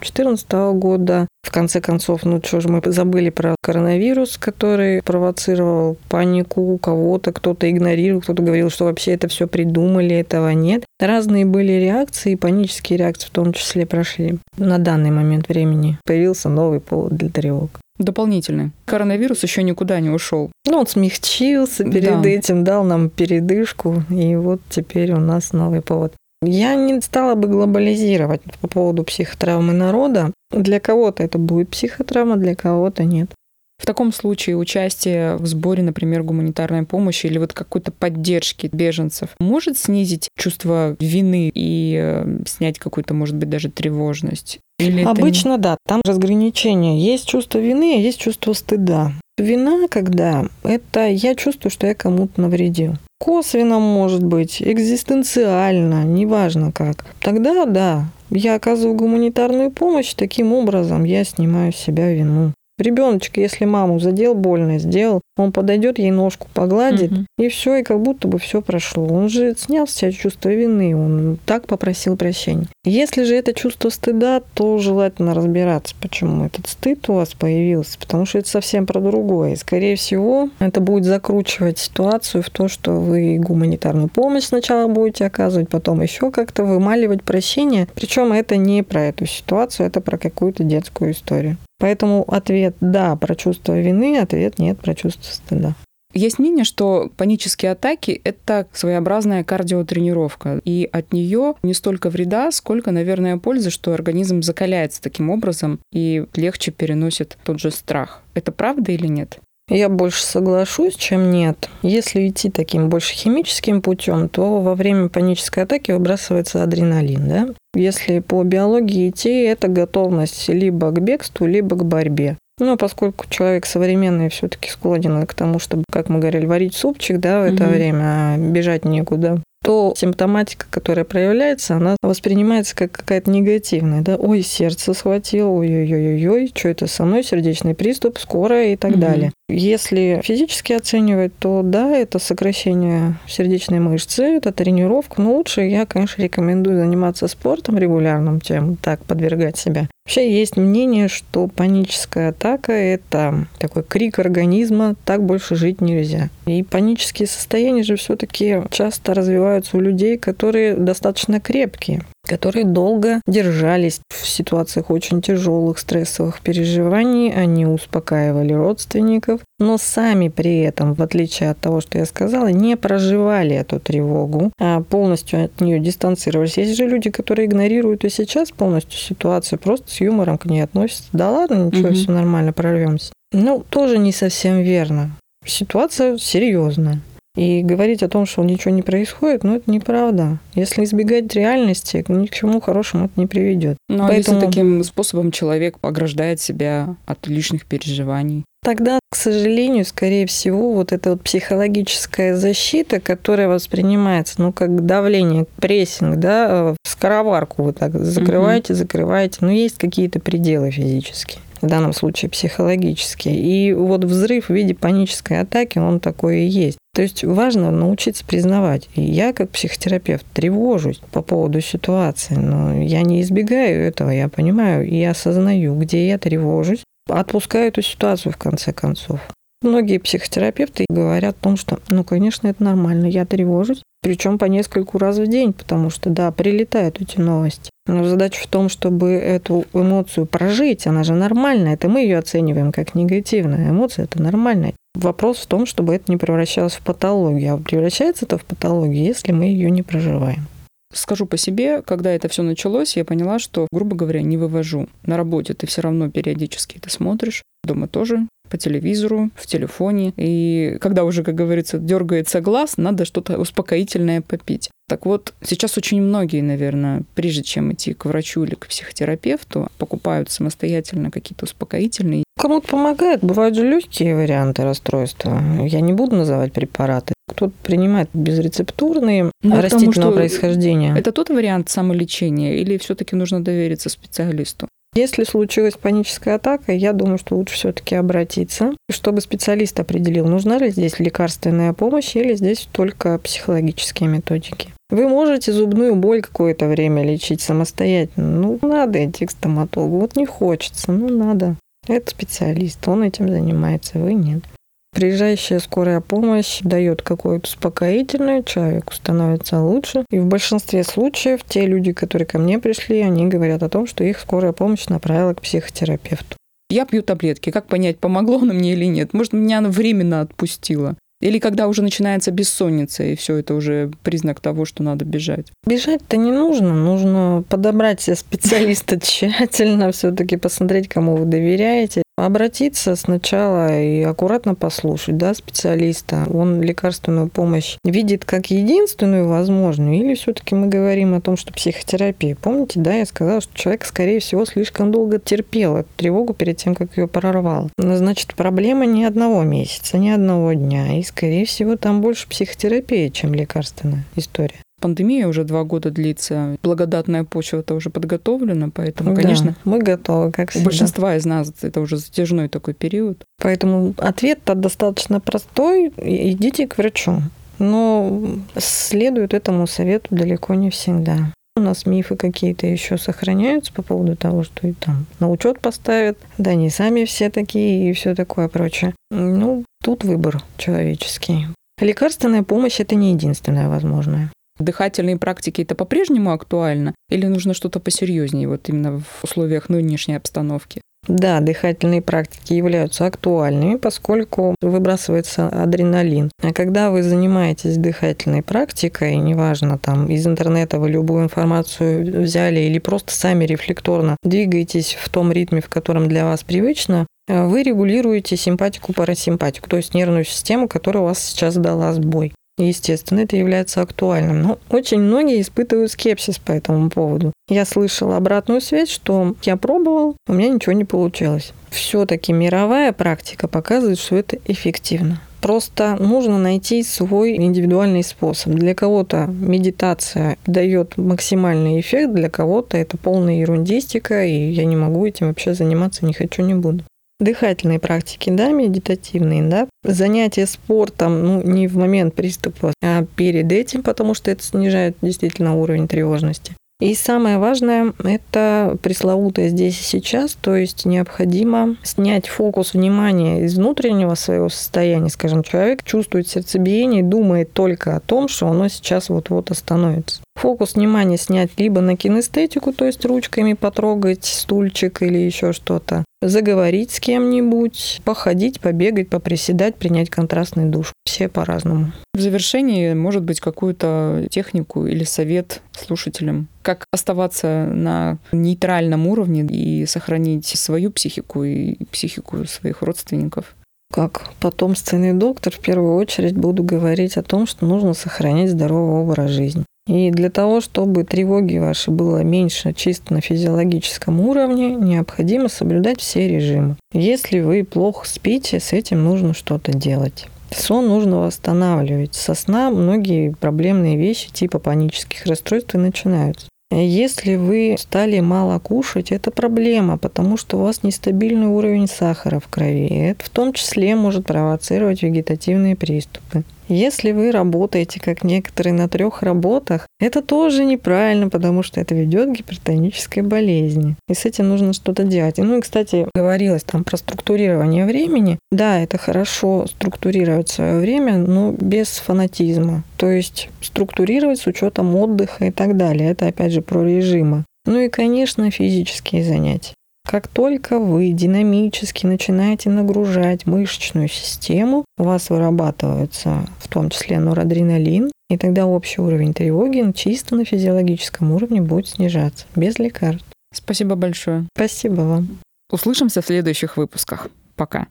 2014 0.00 0.52
года. 0.74 1.26
В 1.42 1.50
конце 1.50 1.80
концов, 1.80 2.24
ну 2.24 2.40
что 2.44 2.60
же, 2.60 2.68
мы 2.68 2.80
забыли 2.84 3.30
про 3.30 3.56
коронавирус, 3.62 4.36
который 4.38 5.02
провоцировал 5.02 5.96
панику 6.08 6.60
у 6.60 6.78
кого-то, 6.78 7.32
кто-то 7.32 7.70
игнорировал, 7.70 8.20
кто-то 8.20 8.42
говорил, 8.42 8.70
что 8.70 8.84
вообще 8.84 9.12
это 9.12 9.28
все 9.28 9.46
придумали, 9.46 10.14
этого 10.14 10.50
нет. 10.50 10.84
Разные 11.00 11.46
были 11.46 11.72
реакции, 11.72 12.34
панические 12.34 12.98
реакции 12.98 13.28
в 13.28 13.32
том 13.32 13.52
числе 13.52 13.86
прошли. 13.86 14.38
На 14.56 14.78
данный 14.78 15.10
момент 15.10 15.48
времени 15.48 15.98
появился 16.04 16.48
новый 16.48 16.80
повод 16.80 17.16
для 17.16 17.30
тревог 17.30 17.70
дополнительный. 17.98 18.70
Коронавирус 18.86 19.42
еще 19.42 19.62
никуда 19.62 20.00
не 20.00 20.10
ушел. 20.10 20.50
Ну, 20.66 20.78
он 20.78 20.86
смягчился 20.86 21.84
перед 21.84 22.22
да. 22.22 22.28
этим, 22.28 22.64
дал 22.64 22.84
нам 22.84 23.10
передышку, 23.10 24.02
и 24.10 24.36
вот 24.36 24.60
теперь 24.68 25.12
у 25.12 25.18
нас 25.18 25.52
новый 25.52 25.82
повод. 25.82 26.12
Я 26.42 26.76
не 26.76 27.00
стала 27.00 27.34
бы 27.34 27.48
глобализировать 27.48 28.42
по 28.60 28.68
поводу 28.68 29.02
психотравмы 29.02 29.72
народа. 29.72 30.32
Для 30.52 30.78
кого-то 30.78 31.24
это 31.24 31.36
будет 31.38 31.68
психотравма, 31.70 32.36
для 32.36 32.54
кого-то 32.54 33.04
нет. 33.04 33.30
В 33.78 33.86
таком 33.86 34.12
случае 34.12 34.56
участие 34.56 35.36
в 35.36 35.46
сборе, 35.46 35.82
например, 35.82 36.22
гуманитарной 36.22 36.84
помощи 36.84 37.26
или 37.26 37.38
вот 37.38 37.52
какой-то 37.52 37.92
поддержки 37.92 38.68
беженцев 38.70 39.30
может 39.38 39.78
снизить 39.78 40.28
чувство 40.36 40.96
вины 40.98 41.50
и 41.54 41.96
э, 41.98 42.38
снять 42.46 42.78
какую-то, 42.78 43.14
может 43.14 43.36
быть, 43.36 43.48
даже 43.48 43.70
тревожность? 43.70 44.58
Или 44.78 45.02
Обычно 45.02 45.52
не... 45.52 45.58
да, 45.58 45.76
там 45.86 46.02
разграничение. 46.04 47.00
Есть 47.00 47.26
чувство 47.26 47.58
вины, 47.58 47.94
а 47.96 48.00
есть 48.00 48.18
чувство 48.18 48.52
стыда. 48.52 49.12
Вина, 49.38 49.86
когда 49.88 50.46
это 50.64 51.06
я 51.06 51.36
чувствую, 51.36 51.70
что 51.70 51.86
я 51.86 51.94
кому-то 51.94 52.40
навредил. 52.40 52.94
Косвенно, 53.20 53.78
может 53.78 54.22
быть, 54.22 54.60
экзистенциально, 54.60 56.04
неважно 56.04 56.72
как. 56.72 57.04
Тогда 57.20 57.64
да, 57.64 58.06
я 58.30 58.54
оказываю 58.54 58.96
гуманитарную 58.96 59.70
помощь, 59.70 60.14
таким 60.14 60.52
образом 60.52 61.04
я 61.04 61.24
снимаю 61.24 61.72
с 61.72 61.76
себя 61.76 62.12
вину. 62.12 62.52
Ребеночек, 62.78 63.36
если 63.38 63.64
маму 63.64 63.98
задел 63.98 64.34
больно, 64.34 64.78
сделал, 64.78 65.20
он 65.36 65.52
подойдет 65.52 65.98
ей 65.98 66.10
ножку 66.10 66.46
погладит, 66.52 67.12
угу. 67.12 67.26
и 67.38 67.48
все, 67.48 67.76
и 67.76 67.82
как 67.82 68.00
будто 68.00 68.28
бы 68.28 68.38
все 68.38 68.62
прошло. 68.62 69.06
Он 69.06 69.28
же 69.28 69.54
снял 69.56 69.86
с 69.86 69.92
себя 69.92 70.12
чувство 70.12 70.48
вины, 70.48 70.96
он 70.96 71.38
так 71.44 71.66
попросил 71.66 72.16
прощения. 72.16 72.66
Если 72.84 73.24
же 73.24 73.34
это 73.34 73.52
чувство 73.52 73.88
стыда, 73.90 74.42
то 74.54 74.78
желательно 74.78 75.34
разбираться, 75.34 75.94
почему 76.00 76.44
этот 76.44 76.68
стыд 76.68 77.08
у 77.08 77.14
вас 77.14 77.34
появился, 77.34 77.98
потому 77.98 78.26
что 78.26 78.38
это 78.38 78.48
совсем 78.48 78.86
про 78.86 79.00
другое. 79.00 79.52
И, 79.52 79.56
скорее 79.56 79.96
всего, 79.96 80.48
это 80.58 80.80
будет 80.80 81.04
закручивать 81.04 81.78
ситуацию 81.78 82.42
в 82.42 82.50
то, 82.50 82.68
что 82.68 82.92
вы 82.92 83.38
гуманитарную 83.38 84.08
помощь 84.08 84.44
сначала 84.44 84.88
будете 84.88 85.26
оказывать, 85.26 85.68
потом 85.68 86.00
еще 86.00 86.30
как-то 86.30 86.64
вымаливать 86.64 87.22
прощение. 87.22 87.88
Причем 87.94 88.32
это 88.32 88.56
не 88.56 88.82
про 88.82 89.02
эту 89.02 89.26
ситуацию, 89.26 89.86
это 89.86 90.00
про 90.00 90.18
какую-то 90.18 90.64
детскую 90.64 91.12
историю. 91.12 91.58
Поэтому 91.78 92.24
ответ 92.28 92.76
«да» 92.80 93.14
про 93.16 93.34
чувство 93.34 93.78
вины, 93.78 94.18
ответ 94.18 94.58
«нет» 94.58 94.80
про 94.80 94.94
чувство 94.94 95.32
стыда. 95.32 95.74
Есть 96.14 96.38
мнение, 96.38 96.64
что 96.64 97.12
панические 97.16 97.72
атаки– 97.72 98.20
это 98.24 98.66
своеобразная 98.72 99.44
кардиотренировка, 99.44 100.60
и 100.64 100.88
от 100.90 101.12
нее 101.12 101.54
не 101.62 101.74
столько 101.74 102.08
вреда, 102.08 102.50
сколько, 102.50 102.90
наверное, 102.90 103.36
пользы, 103.36 103.70
что 103.70 103.92
организм 103.92 104.42
закаляется 104.42 105.02
таким 105.02 105.28
образом 105.28 105.80
и 105.92 106.24
легче 106.34 106.70
переносит 106.70 107.36
тот 107.44 107.60
же 107.60 107.70
страх. 107.70 108.22
Это 108.34 108.52
правда 108.52 108.90
или 108.90 109.06
нет? 109.06 109.38
Я 109.68 109.88
больше 109.88 110.24
соглашусь, 110.24 110.96
чем 110.96 111.30
нет. 111.30 111.68
Если 111.82 112.28
идти 112.28 112.50
таким 112.50 112.88
больше 112.88 113.14
химическим 113.14 113.82
путем, 113.82 114.28
то 114.28 114.60
во 114.60 114.74
время 114.74 115.08
панической 115.08 115.64
атаки 115.64 115.92
выбрасывается 115.92 116.62
адреналин. 116.62 117.28
Да? 117.28 117.48
Если 117.74 118.20
по 118.20 118.42
биологии 118.44 119.10
идти, 119.10 119.42
это 119.42 119.68
готовность 119.68 120.48
либо 120.48 120.90
к 120.90 121.00
бегству, 121.00 121.46
либо 121.46 121.76
к 121.76 121.84
борьбе. 121.84 122.38
Но 122.58 122.76
поскольку 122.76 123.26
человек 123.28 123.66
современный 123.66 124.30
все-таки 124.30 124.70
склонен 124.70 125.24
к 125.26 125.34
тому, 125.34 125.58
чтобы, 125.58 125.84
как 125.90 126.08
мы 126.08 126.18
говорили, 126.18 126.46
варить 126.46 126.74
супчик, 126.74 127.18
да, 127.18 127.40
в 127.40 127.44
это 127.44 127.64
угу. 127.64 127.72
время, 127.72 128.02
а 128.02 128.36
бежать 128.36 128.84
некуда, 128.84 129.40
то 129.62 129.92
симптоматика, 129.96 130.66
которая 130.70 131.04
проявляется, 131.04 131.76
она 131.76 131.96
воспринимается 132.02 132.74
как 132.74 132.90
какая-то 132.92 133.30
негативная. 133.30 134.02
Да? 134.02 134.16
Ой, 134.16 134.42
сердце 134.42 134.94
схватило, 134.94 135.50
ой-ой-ой-ой, 135.50 136.50
что 136.54 136.68
это 136.68 136.86
со 136.86 137.04
мной, 137.04 137.22
сердечный 137.22 137.74
приступ, 137.74 138.18
скорая 138.18 138.72
и 138.72 138.76
так 138.76 138.92
угу. 138.92 139.00
далее. 139.00 139.32
Если 139.50 140.20
физически 140.22 140.74
оценивать, 140.74 141.32
то 141.38 141.62
да, 141.62 141.90
это 141.96 142.18
сокращение 142.18 143.16
сердечной 143.26 143.80
мышцы, 143.80 144.22
это 144.22 144.52
тренировка. 144.52 145.22
Но 145.22 145.32
лучше 145.32 145.62
я, 145.62 145.86
конечно, 145.86 146.20
рекомендую 146.20 146.78
заниматься 146.78 147.28
спортом 147.28 147.78
регулярным, 147.78 148.42
чем 148.42 148.76
так 148.76 149.02
подвергать 149.04 149.56
себя. 149.56 149.88
Вообще 150.04 150.30
есть 150.38 150.56
мнение, 150.56 151.08
что 151.08 151.48
паническая 151.48 152.30
атака– 152.30 152.72
это 152.72 153.46
такой 153.58 153.82
крик 153.82 154.18
организма, 154.18 154.96
так 155.04 155.22
больше 155.22 155.56
жить 155.56 155.80
нельзя. 155.80 156.28
И 156.46 156.62
панические 156.62 157.26
состояния 157.26 157.82
же 157.82 157.96
все 157.96 158.16
таки 158.16 158.62
часто 158.70 159.14
развиваются 159.14 159.76
у 159.78 159.80
людей, 159.80 160.18
которые 160.18 160.76
достаточно 160.76 161.40
крепкие. 161.40 162.02
Которые 162.26 162.64
долго 162.64 163.20
держались 163.26 164.00
в 164.08 164.26
ситуациях 164.26 164.90
очень 164.90 165.22
тяжелых 165.22 165.78
стрессовых 165.78 166.40
переживаний, 166.40 167.32
они 167.32 167.66
успокаивали 167.66 168.52
родственников, 168.52 169.40
но 169.58 169.78
сами 169.78 170.28
при 170.28 170.60
этом, 170.60 170.94
в 170.94 171.02
отличие 171.02 171.50
от 171.50 171.58
того, 171.58 171.80
что 171.80 171.98
я 171.98 172.06
сказала, 172.06 172.48
не 172.48 172.76
проживали 172.76 173.56
эту 173.56 173.80
тревогу, 173.80 174.52
а 174.58 174.82
полностью 174.82 175.44
от 175.44 175.60
нее 175.60 175.80
дистанцировались. 175.80 176.58
Есть 176.58 176.76
же 176.76 176.86
люди, 176.86 177.10
которые 177.10 177.46
игнорируют 177.46 178.04
и 178.04 178.10
сейчас 178.10 178.50
полностью 178.50 178.98
ситуацию, 178.98 179.58
просто 179.58 179.90
с 179.90 180.00
юмором 180.00 180.38
к 180.38 180.46
ней 180.46 180.60
относятся. 180.60 181.04
Да 181.12 181.30
ладно, 181.30 181.66
ничего, 181.66 181.88
угу. 181.88 181.94
все 181.94 182.10
нормально, 182.12 182.52
прорвемся. 182.52 183.12
Ну, 183.32 183.64
тоже 183.68 183.98
не 183.98 184.12
совсем 184.12 184.60
верно. 184.60 185.10
Ситуация 185.44 186.18
серьезная. 186.18 187.00
И 187.38 187.62
говорить 187.62 188.02
о 188.02 188.08
том, 188.08 188.26
что 188.26 188.42
ничего 188.42 188.74
не 188.74 188.82
происходит, 188.82 189.44
ну, 189.44 189.56
это 189.56 189.70
неправда. 189.70 190.38
Если 190.54 190.84
избегать 190.84 191.32
реальности, 191.34 192.04
ни 192.08 192.26
к 192.26 192.34
чему 192.34 192.60
хорошему 192.60 193.06
это 193.06 193.14
не 193.16 193.26
приведет. 193.26 193.76
Ну, 193.88 194.06
Поэтому... 194.06 194.10
а 194.10 194.16
если 194.16 194.46
таким 194.46 194.84
способом 194.84 195.30
человек 195.30 195.76
ограждает 195.82 196.40
себя 196.40 196.96
от 197.06 197.26
лишних 197.28 197.64
переживаний? 197.66 198.44
Тогда, 198.64 198.98
к 199.08 199.14
сожалению, 199.14 199.84
скорее 199.84 200.26
всего, 200.26 200.74
вот 200.74 200.92
эта 200.92 201.10
вот 201.10 201.22
психологическая 201.22 202.34
защита, 202.34 202.98
которая 202.98 203.48
воспринимается, 203.48 204.42
ну, 204.42 204.52
как 204.52 204.84
давление, 204.84 205.46
прессинг, 205.60 206.16
да, 206.16 206.74
в 206.82 206.88
скороварку 206.88 207.62
вы 207.62 207.72
так 207.72 207.94
закрываете, 207.94 208.72
угу. 208.72 208.78
закрываете, 208.78 209.38
но 209.42 209.52
есть 209.52 209.78
какие-то 209.78 210.18
пределы 210.18 210.72
физические 210.72 211.40
в 211.60 211.66
данном 211.66 211.92
случае 211.92 212.30
психологические. 212.30 213.36
И 213.36 213.72
вот 213.72 214.04
взрыв 214.04 214.48
в 214.48 214.54
виде 214.54 214.74
панической 214.74 215.40
атаки, 215.40 215.78
он 215.78 216.00
такой 216.00 216.40
и 216.40 216.46
есть. 216.46 216.78
То 216.94 217.02
есть 217.02 217.22
важно 217.22 217.70
научиться 217.70 218.24
признавать. 218.24 218.88
И 218.94 219.02
я, 219.02 219.32
как 219.32 219.50
психотерапевт, 219.50 220.26
тревожусь 220.32 221.00
по 221.12 221.22
поводу 221.22 221.60
ситуации, 221.60 222.34
но 222.34 222.82
я 222.82 223.02
не 223.02 223.20
избегаю 223.22 223.82
этого, 223.82 224.10
я 224.10 224.28
понимаю 224.28 224.88
и 224.88 225.02
осознаю, 225.04 225.74
где 225.76 226.08
я 226.08 226.18
тревожусь, 226.18 226.82
отпускаю 227.08 227.68
эту 227.68 227.82
ситуацию 227.82 228.32
в 228.32 228.36
конце 228.36 228.72
концов. 228.72 229.20
Многие 229.60 229.98
психотерапевты 229.98 230.86
говорят 230.88 231.36
о 231.36 231.42
том, 231.42 231.56
что, 231.56 231.80
ну, 231.88 232.04
конечно, 232.04 232.46
это 232.46 232.62
нормально, 232.62 233.06
я 233.06 233.26
тревожусь, 233.26 233.82
причем 234.02 234.38
по 234.38 234.44
нескольку 234.44 234.98
раз 234.98 235.18
в 235.18 235.26
день, 235.26 235.52
потому 235.52 235.90
что, 235.90 236.10
да, 236.10 236.30
прилетают 236.30 237.00
эти 237.00 237.18
новости. 237.18 237.70
Но 237.86 238.04
задача 238.04 238.40
в 238.40 238.46
том, 238.46 238.68
чтобы 238.68 239.12
эту 239.12 239.64
эмоцию 239.72 240.26
прожить, 240.26 240.86
она 240.86 241.02
же 241.02 241.14
нормальная, 241.14 241.74
это 241.74 241.88
мы 241.88 242.02
ее 242.02 242.18
оцениваем 242.18 242.70
как 242.70 242.94
негативная. 242.94 243.70
Эмоция 243.70 244.04
это 244.04 244.22
нормальная. 244.22 244.74
Вопрос 244.94 245.38
в 245.38 245.46
том, 245.46 245.66
чтобы 245.66 245.94
это 245.94 246.04
не 246.12 246.18
превращалось 246.18 246.74
в 246.74 246.82
патологию. 246.82 247.54
А 247.54 247.58
превращается 247.58 248.26
это 248.26 248.38
в 248.38 248.44
патологию, 248.44 249.02
если 249.02 249.32
мы 249.32 249.46
ее 249.46 249.70
не 249.70 249.82
проживаем. 249.82 250.46
Скажу 250.92 251.26
по 251.26 251.36
себе, 251.36 251.82
когда 251.82 252.10
это 252.10 252.28
все 252.28 252.42
началось, 252.42 252.96
я 252.96 253.04
поняла, 253.04 253.38
что, 253.38 253.66
грубо 253.72 253.96
говоря, 253.96 254.22
не 254.22 254.36
вывожу. 254.36 254.88
На 255.04 255.16
работе 255.16 255.54
ты 255.54 255.66
все 255.66 255.82
равно 255.82 256.10
периодически 256.10 256.78
это 256.78 256.90
смотришь, 256.90 257.42
дома 257.64 257.88
тоже 257.88 258.26
по 258.48 258.58
телевизору, 258.58 259.30
в 259.34 259.46
телефоне. 259.46 260.12
И 260.16 260.78
когда 260.80 261.04
уже, 261.04 261.22
как 261.22 261.34
говорится, 261.34 261.78
дергается 261.78 262.40
глаз, 262.40 262.76
надо 262.76 263.04
что-то 263.04 263.38
успокоительное 263.38 264.20
попить. 264.20 264.70
Так 264.88 265.04
вот, 265.04 265.34
сейчас 265.42 265.76
очень 265.76 266.00
многие, 266.00 266.40
наверное, 266.40 267.02
прежде 267.14 267.42
чем 267.42 267.72
идти 267.72 267.92
к 267.92 268.06
врачу 268.06 268.44
или 268.44 268.54
к 268.54 268.66
психотерапевту, 268.66 269.68
покупают 269.76 270.30
самостоятельно 270.30 271.10
какие-то 271.10 271.44
успокоительные. 271.44 272.24
Кому-то 272.38 272.68
помогает. 272.68 273.20
Бывают 273.20 273.54
же 273.54 273.68
легкие 273.68 274.16
варианты 274.16 274.62
расстройства. 274.62 275.42
Я 275.66 275.80
не 275.80 275.92
буду 275.92 276.16
называть 276.16 276.52
препараты. 276.54 277.12
Кто-то 277.28 277.52
принимает 277.62 278.08
безрецептурные 278.14 279.30
ну, 279.42 279.60
растительного 279.60 280.12
потому, 280.12 280.14
происхождения. 280.14 280.94
Это 280.96 281.12
тот 281.12 281.28
вариант 281.28 281.68
самолечения 281.68 282.56
или 282.56 282.78
все-таки 282.78 283.14
нужно 283.14 283.44
довериться 283.44 283.90
специалисту? 283.90 284.67
Если 284.98 285.22
случилась 285.22 285.74
паническая 285.74 286.34
атака, 286.34 286.72
я 286.72 286.92
думаю, 286.92 287.18
что 287.18 287.36
лучше 287.36 287.54
все-таки 287.54 287.94
обратиться, 287.94 288.72
чтобы 288.90 289.20
специалист 289.20 289.78
определил, 289.78 290.26
нужна 290.26 290.58
ли 290.58 290.70
здесь 290.70 290.98
лекарственная 290.98 291.72
помощь 291.72 292.16
или 292.16 292.34
здесь 292.34 292.68
только 292.72 293.16
психологические 293.20 294.08
методики. 294.08 294.70
Вы 294.90 295.06
можете 295.06 295.52
зубную 295.52 295.94
боль 295.94 296.20
какое-то 296.20 296.66
время 296.66 297.04
лечить 297.04 297.40
самостоятельно. 297.40 298.40
Ну, 298.40 298.58
надо 298.60 299.06
идти 299.06 299.26
к 299.26 299.30
стоматологу. 299.30 300.00
Вот 300.00 300.16
не 300.16 300.26
хочется, 300.26 300.90
ну, 300.90 301.08
надо. 301.08 301.54
Это 301.86 302.10
специалист, 302.10 302.88
он 302.88 303.04
этим 303.04 303.28
занимается, 303.28 304.00
вы 304.00 304.14
нет. 304.14 304.42
Приезжающая 304.92 305.58
скорая 305.58 306.00
помощь 306.00 306.60
дает 306.62 307.02
какое-то 307.02 307.48
успокоительное, 307.48 308.42
человеку 308.42 308.94
становится 308.94 309.60
лучше. 309.60 310.04
И 310.10 310.18
в 310.18 310.26
большинстве 310.26 310.82
случаев 310.82 311.40
те 311.46 311.66
люди, 311.66 311.92
которые 311.92 312.26
ко 312.26 312.38
мне 312.38 312.58
пришли, 312.58 313.00
они 313.00 313.26
говорят 313.26 313.62
о 313.62 313.68
том, 313.68 313.86
что 313.86 314.02
их 314.02 314.18
скорая 314.18 314.52
помощь 314.52 314.86
направила 314.86 315.34
к 315.34 315.42
психотерапевту. 315.42 316.36
Я 316.70 316.84
пью 316.84 317.02
таблетки. 317.02 317.50
Как 317.50 317.66
понять, 317.66 317.98
помогло 317.98 318.38
оно 318.38 318.52
мне 318.52 318.72
или 318.74 318.84
нет? 318.84 319.14
Может, 319.14 319.32
меня 319.32 319.58
оно 319.58 319.70
временно 319.70 320.20
отпустило? 320.20 320.96
Или 321.20 321.40
когда 321.40 321.66
уже 321.66 321.82
начинается 321.82 322.30
бессонница, 322.30 323.02
и 323.02 323.16
все 323.16 323.36
это 323.38 323.54
уже 323.54 323.90
признак 324.04 324.38
того, 324.40 324.64
что 324.64 324.84
надо 324.84 325.04
бежать? 325.04 325.46
Бежать-то 325.66 326.16
не 326.16 326.30
нужно. 326.30 326.74
Нужно 326.74 327.44
подобрать 327.48 328.00
себе 328.00 328.16
специалиста 328.16 329.00
тщательно, 329.00 329.90
все-таки 329.90 330.36
посмотреть, 330.36 330.88
кому 330.88 331.16
вы 331.16 331.24
доверяете. 331.24 332.02
Обратиться 332.18 332.96
сначала 332.96 333.80
и 333.80 334.02
аккуратно 334.02 334.56
послушать 334.56 335.16
да, 335.16 335.34
специалиста. 335.34 336.26
Он 336.32 336.60
лекарственную 336.60 337.28
помощь 337.28 337.76
видит 337.84 338.24
как 338.24 338.50
единственную 338.50 339.28
возможную, 339.28 339.94
или 339.94 340.14
все-таки 340.14 340.56
мы 340.56 340.66
говорим 340.66 341.14
о 341.14 341.20
том, 341.20 341.36
что 341.36 341.52
психотерапия. 341.52 342.34
Помните, 342.34 342.80
да, 342.80 342.94
я 342.94 343.06
сказала, 343.06 343.40
что 343.40 343.54
человек, 343.54 343.84
скорее 343.84 344.18
всего, 344.18 344.44
слишком 344.46 344.90
долго 344.90 345.20
терпел 345.20 345.76
эту 345.76 345.88
тревогу 345.96 346.34
перед 346.34 346.56
тем, 346.56 346.74
как 346.74 346.96
ее 346.96 347.06
прорвал. 347.06 347.70
Значит, 347.78 348.34
проблема 348.34 348.84
не 348.84 349.04
одного 349.04 349.44
месяца, 349.44 349.96
не 349.96 350.10
одного 350.10 350.52
дня. 350.54 350.98
И, 350.98 351.04
скорее 351.04 351.44
всего, 351.44 351.76
там 351.76 352.00
больше 352.00 352.28
психотерапия, 352.28 353.10
чем 353.10 353.32
лекарственная 353.32 354.04
история. 354.16 354.58
Пандемия 354.80 355.26
уже 355.28 355.44
два 355.44 355.64
года 355.64 355.90
длится, 355.90 356.56
благодатная 356.62 357.24
почва-то 357.24 357.74
уже 357.74 357.90
подготовлена, 357.90 358.70
поэтому, 358.72 359.14
конечно, 359.14 359.50
да, 359.50 359.70
мы 359.70 359.78
готовы, 359.80 360.32
как 360.32 360.50
всегда. 360.50 360.62
У 360.62 360.66
большинства 360.66 361.16
из 361.16 361.24
нас 361.24 361.52
это 361.62 361.80
уже 361.80 361.96
затяжной 361.96 362.48
такой 362.48 362.74
период. 362.74 363.24
Поэтому 363.42 363.94
ответ-то 363.96 364.54
достаточно 364.54 365.20
простой. 365.20 365.92
Идите 365.96 366.66
к 366.66 366.78
врачу. 366.78 367.22
Но 367.58 368.22
следует 368.56 369.34
этому 369.34 369.66
совету 369.66 370.08
далеко 370.10 370.54
не 370.54 370.70
всегда. 370.70 371.32
У 371.56 371.60
нас 371.60 371.86
мифы 371.86 372.14
какие-то 372.14 372.68
еще 372.68 372.98
сохраняются 372.98 373.72
по 373.72 373.82
поводу 373.82 374.14
того, 374.14 374.44
что 374.44 374.68
и 374.68 374.72
там 374.74 375.06
на 375.18 375.28
учет 375.28 375.58
поставят, 375.58 376.16
да 376.38 376.54
не 376.54 376.70
сами 376.70 377.04
все 377.04 377.30
такие 377.30 377.90
и 377.90 377.92
все 377.94 378.14
такое 378.14 378.46
прочее. 378.46 378.94
Ну, 379.10 379.64
тут 379.82 380.04
выбор 380.04 380.40
человеческий. 380.56 381.46
Лекарственная 381.80 382.44
помощь– 382.44 382.78
это 382.80 382.94
не 382.94 383.12
единственная 383.12 383.68
возможная. 383.68 384.30
Дыхательные 384.58 385.16
практики 385.16 385.62
это 385.62 385.74
по-прежнему 385.74 386.32
актуально 386.32 386.94
или 387.10 387.26
нужно 387.26 387.54
что-то 387.54 387.80
посерьезнее 387.80 388.48
вот 388.48 388.68
именно 388.68 389.00
в 389.00 389.24
условиях 389.24 389.68
нынешней 389.68 390.16
обстановки? 390.16 390.80
Да, 391.06 391.40
дыхательные 391.40 392.02
практики 392.02 392.52
являются 392.52 393.06
актуальными, 393.06 393.76
поскольку 393.76 394.54
выбрасывается 394.60 395.48
адреналин. 395.48 396.30
А 396.42 396.52
когда 396.52 396.90
вы 396.90 397.02
занимаетесь 397.02 397.78
дыхательной 397.78 398.42
практикой, 398.42 399.16
неважно, 399.16 399.78
там 399.78 400.08
из 400.08 400.26
интернета 400.26 400.78
вы 400.78 400.90
любую 400.90 401.24
информацию 401.24 402.22
взяли 402.22 402.60
или 402.60 402.78
просто 402.78 403.14
сами 403.14 403.44
рефлекторно 403.44 404.16
двигаетесь 404.22 404.98
в 405.00 405.08
том 405.08 405.32
ритме, 405.32 405.62
в 405.62 405.70
котором 405.70 406.08
для 406.08 406.26
вас 406.26 406.42
привычно, 406.42 407.06
вы 407.26 407.62
регулируете 407.62 408.36
симпатику-парасимпатику, 408.36 409.68
то 409.70 409.76
есть 409.78 409.94
нервную 409.94 410.24
систему, 410.24 410.68
которая 410.68 411.04
у 411.04 411.06
вас 411.06 411.22
сейчас 411.22 411.54
дала 411.56 411.92
сбой. 411.94 412.34
Естественно, 412.58 413.20
это 413.20 413.36
является 413.36 413.80
актуальным. 413.80 414.42
Но 414.42 414.58
очень 414.68 415.00
многие 415.00 415.40
испытывают 415.40 415.92
скепсис 415.92 416.38
по 416.38 416.52
этому 416.52 416.90
поводу. 416.90 417.32
Я 417.48 417.64
слышала 417.64 418.16
обратную 418.16 418.60
связь, 418.60 418.90
что 418.90 419.36
я 419.44 419.56
пробовал, 419.56 420.16
у 420.26 420.32
меня 420.32 420.48
ничего 420.48 420.72
не 420.72 420.84
получилось. 420.84 421.52
Все-таки 421.70 422.32
мировая 422.32 422.92
практика 422.92 423.46
показывает, 423.46 423.98
что 423.98 424.16
это 424.16 424.38
эффективно. 424.46 425.20
Просто 425.40 425.96
нужно 426.00 426.36
найти 426.36 426.82
свой 426.82 427.36
индивидуальный 427.36 428.02
способ. 428.02 428.54
Для 428.54 428.74
кого-то 428.74 429.26
медитация 429.28 430.36
дает 430.46 430.96
максимальный 430.96 431.78
эффект, 431.78 432.12
для 432.12 432.28
кого-то 432.28 432.76
это 432.76 432.96
полная 432.96 433.34
ерундистика, 433.34 434.24
и 434.24 434.50
я 434.50 434.64
не 434.64 434.74
могу 434.74 435.06
этим 435.06 435.28
вообще 435.28 435.54
заниматься, 435.54 436.04
не 436.04 436.12
хочу, 436.12 436.42
не 436.42 436.54
буду 436.54 436.82
дыхательные 437.20 437.78
практики, 437.78 438.30
да, 438.30 438.50
медитативные, 438.50 439.42
да, 439.42 439.68
занятия 439.84 440.46
спортом, 440.46 441.24
ну, 441.24 441.42
не 441.42 441.68
в 441.68 441.76
момент 441.76 442.14
приступа, 442.14 442.72
а 442.82 443.04
перед 443.16 443.50
этим, 443.52 443.82
потому 443.82 444.14
что 444.14 444.30
это 444.30 444.42
снижает 444.42 444.96
действительно 445.02 445.56
уровень 445.56 445.88
тревожности. 445.88 446.54
И 446.80 446.94
самое 446.94 447.38
важное– 447.38 447.92
это 448.04 448.78
пресловутое 448.82 449.48
здесь 449.48 449.80
и 449.80 449.82
сейчас, 449.82 450.38
то 450.40 450.54
есть 450.54 450.84
необходимо 450.84 451.76
снять 451.82 452.28
фокус 452.28 452.72
внимания 452.72 453.42
из 453.44 453.56
внутреннего 453.56 454.14
своего 454.14 454.48
состояния. 454.48 455.08
Скажем, 455.08 455.42
человек 455.42 455.82
чувствует 455.82 456.28
сердцебиение 456.28 457.02
думает 457.02 457.52
только 457.52 457.96
о 457.96 458.00
том, 458.00 458.28
что 458.28 458.46
оно 458.46 458.68
сейчас 458.68 459.08
вот-вот 459.08 459.50
остановится. 459.50 460.20
Фокус 460.38 460.74
внимания 460.74 461.18
снять 461.18 461.50
либо 461.58 461.80
на 461.80 461.96
кинестетику, 461.96 462.72
то 462.72 462.84
есть 462.84 463.04
ручками 463.04 463.54
потрогать 463.54 464.24
стульчик 464.24 465.02
или 465.02 465.18
еще 465.18 465.52
что-то, 465.52 466.04
заговорить 466.22 466.92
с 466.92 467.00
кем-нибудь, 467.00 468.00
походить, 468.04 468.60
побегать, 468.60 469.08
поприседать, 469.08 469.76
принять 469.76 470.10
контрастный 470.10 470.66
душ. 470.66 470.92
Все 471.04 471.28
по-разному. 471.28 471.92
В 472.14 472.20
завершении, 472.20 472.94
может 472.94 473.22
быть, 473.22 473.40
какую-то 473.40 474.26
технику 474.30 474.86
или 474.86 475.04
совет 475.04 475.60
слушателям, 475.72 476.48
как 476.62 476.84
оставаться 476.92 477.66
на 477.66 478.18
нейтральном 478.32 479.06
уровне 479.06 479.42
и 479.42 479.86
сохранить 479.86 480.46
свою 480.46 480.90
психику 480.90 481.44
и 481.44 481.84
психику 481.86 482.44
своих 482.46 482.82
родственников. 482.82 483.54
Как 483.92 484.28
потомственный 484.40 485.14
доктор, 485.14 485.54
в 485.54 485.60
первую 485.60 485.96
очередь 485.96 486.36
буду 486.36 486.62
говорить 486.62 487.16
о 487.16 487.22
том, 487.22 487.46
что 487.46 487.64
нужно 487.64 487.94
сохранять 487.94 488.50
здоровый 488.50 489.00
образ 489.00 489.30
жизни. 489.30 489.64
И 489.88 490.10
для 490.10 490.28
того, 490.28 490.60
чтобы 490.60 491.02
тревоги 491.02 491.56
ваши 491.56 491.90
было 491.90 492.22
меньше 492.22 492.74
чисто 492.74 493.14
на 493.14 493.22
физиологическом 493.22 494.20
уровне, 494.20 494.74
необходимо 494.74 495.48
соблюдать 495.48 496.00
все 496.00 496.28
режимы. 496.28 496.76
Если 496.92 497.40
вы 497.40 497.64
плохо 497.64 498.06
спите, 498.06 498.60
с 498.60 498.74
этим 498.74 499.02
нужно 499.02 499.32
что-то 499.32 499.72
делать. 499.72 500.26
Сон 500.50 500.88
нужно 500.88 501.20
восстанавливать. 501.20 502.14
Со 502.14 502.34
сна 502.34 502.70
многие 502.70 503.30
проблемные 503.30 503.96
вещи 503.96 504.30
типа 504.30 504.58
панических 504.58 505.24
расстройств 505.24 505.74
и 505.74 505.78
начинаются. 505.78 506.48
Если 506.70 507.36
вы 507.36 507.76
стали 507.78 508.20
мало 508.20 508.58
кушать, 508.58 509.10
это 509.10 509.30
проблема, 509.30 509.96
потому 509.96 510.36
что 510.36 510.58
у 510.58 510.64
вас 510.64 510.82
нестабильный 510.82 511.46
уровень 511.46 511.88
сахара 511.88 512.40
в 512.40 512.48
крови. 512.48 512.88
Это 512.88 513.24
в 513.24 513.30
том 513.30 513.54
числе 513.54 513.94
может 513.96 514.26
провоцировать 514.26 515.02
вегетативные 515.02 515.76
приступы. 515.76 516.44
Если 516.68 517.12
вы 517.12 517.30
работаете, 517.30 517.98
как 517.98 518.24
некоторые, 518.24 518.74
на 518.74 518.88
трех 518.88 519.22
работах, 519.22 519.86
это 520.00 520.20
тоже 520.22 520.64
неправильно, 520.64 521.30
потому 521.30 521.62
что 521.62 521.80
это 521.80 521.94
ведет 521.94 522.28
к 522.28 522.32
гипертонической 522.32 523.22
болезни. 523.22 523.96
И 524.08 524.14
с 524.14 524.26
этим 524.26 524.48
нужно 524.48 524.74
что-то 524.74 525.04
делать. 525.04 525.38
Ну 525.38 525.58
и, 525.58 525.60
кстати, 525.60 526.06
говорилось 526.14 526.64
там 526.64 526.84
про 526.84 526.96
структурирование 526.98 527.86
времени. 527.86 528.38
Да, 528.52 528.80
это 528.80 528.98
хорошо 528.98 529.66
структурировать 529.66 530.50
свое 530.50 530.78
время, 530.78 531.16
но 531.16 531.52
без 531.52 531.88
фанатизма. 531.88 532.84
То 532.98 533.08
есть 533.10 533.48
структурировать 533.62 534.38
с 534.38 534.46
учетом 534.46 534.94
отдыха 534.94 535.46
и 535.46 535.50
так 535.50 535.76
далее. 535.76 536.10
Это 536.10 536.26
опять 536.26 536.52
же 536.52 536.60
про 536.60 536.82
режимы. 536.82 537.44
Ну 537.64 537.80
и, 537.80 537.88
конечно, 537.88 538.50
физические 538.50 539.24
занятия. 539.24 539.74
Как 540.08 540.26
только 540.26 540.78
вы 540.78 541.10
динамически 541.10 542.06
начинаете 542.06 542.70
нагружать 542.70 543.44
мышечную 543.44 544.08
систему, 544.08 544.86
у 544.96 545.02
вас 545.02 545.28
вырабатывается 545.28 546.46
в 546.60 546.68
том 546.68 546.88
числе 546.88 547.18
норадреналин, 547.18 548.10
и 548.30 548.38
тогда 548.38 548.64
общий 548.64 549.02
уровень 549.02 549.34
тревоги 549.34 549.84
чисто 549.94 550.34
на 550.34 550.46
физиологическом 550.46 551.30
уровне 551.32 551.60
будет 551.60 551.88
снижаться, 551.88 552.46
без 552.56 552.78
лекарств. 552.78 553.26
Спасибо 553.52 553.96
большое. 553.96 554.46
Спасибо 554.56 555.02
вам. 555.02 555.40
Услышимся 555.70 556.22
в 556.22 556.26
следующих 556.26 556.78
выпусках. 556.78 557.28
Пока. 557.54 557.88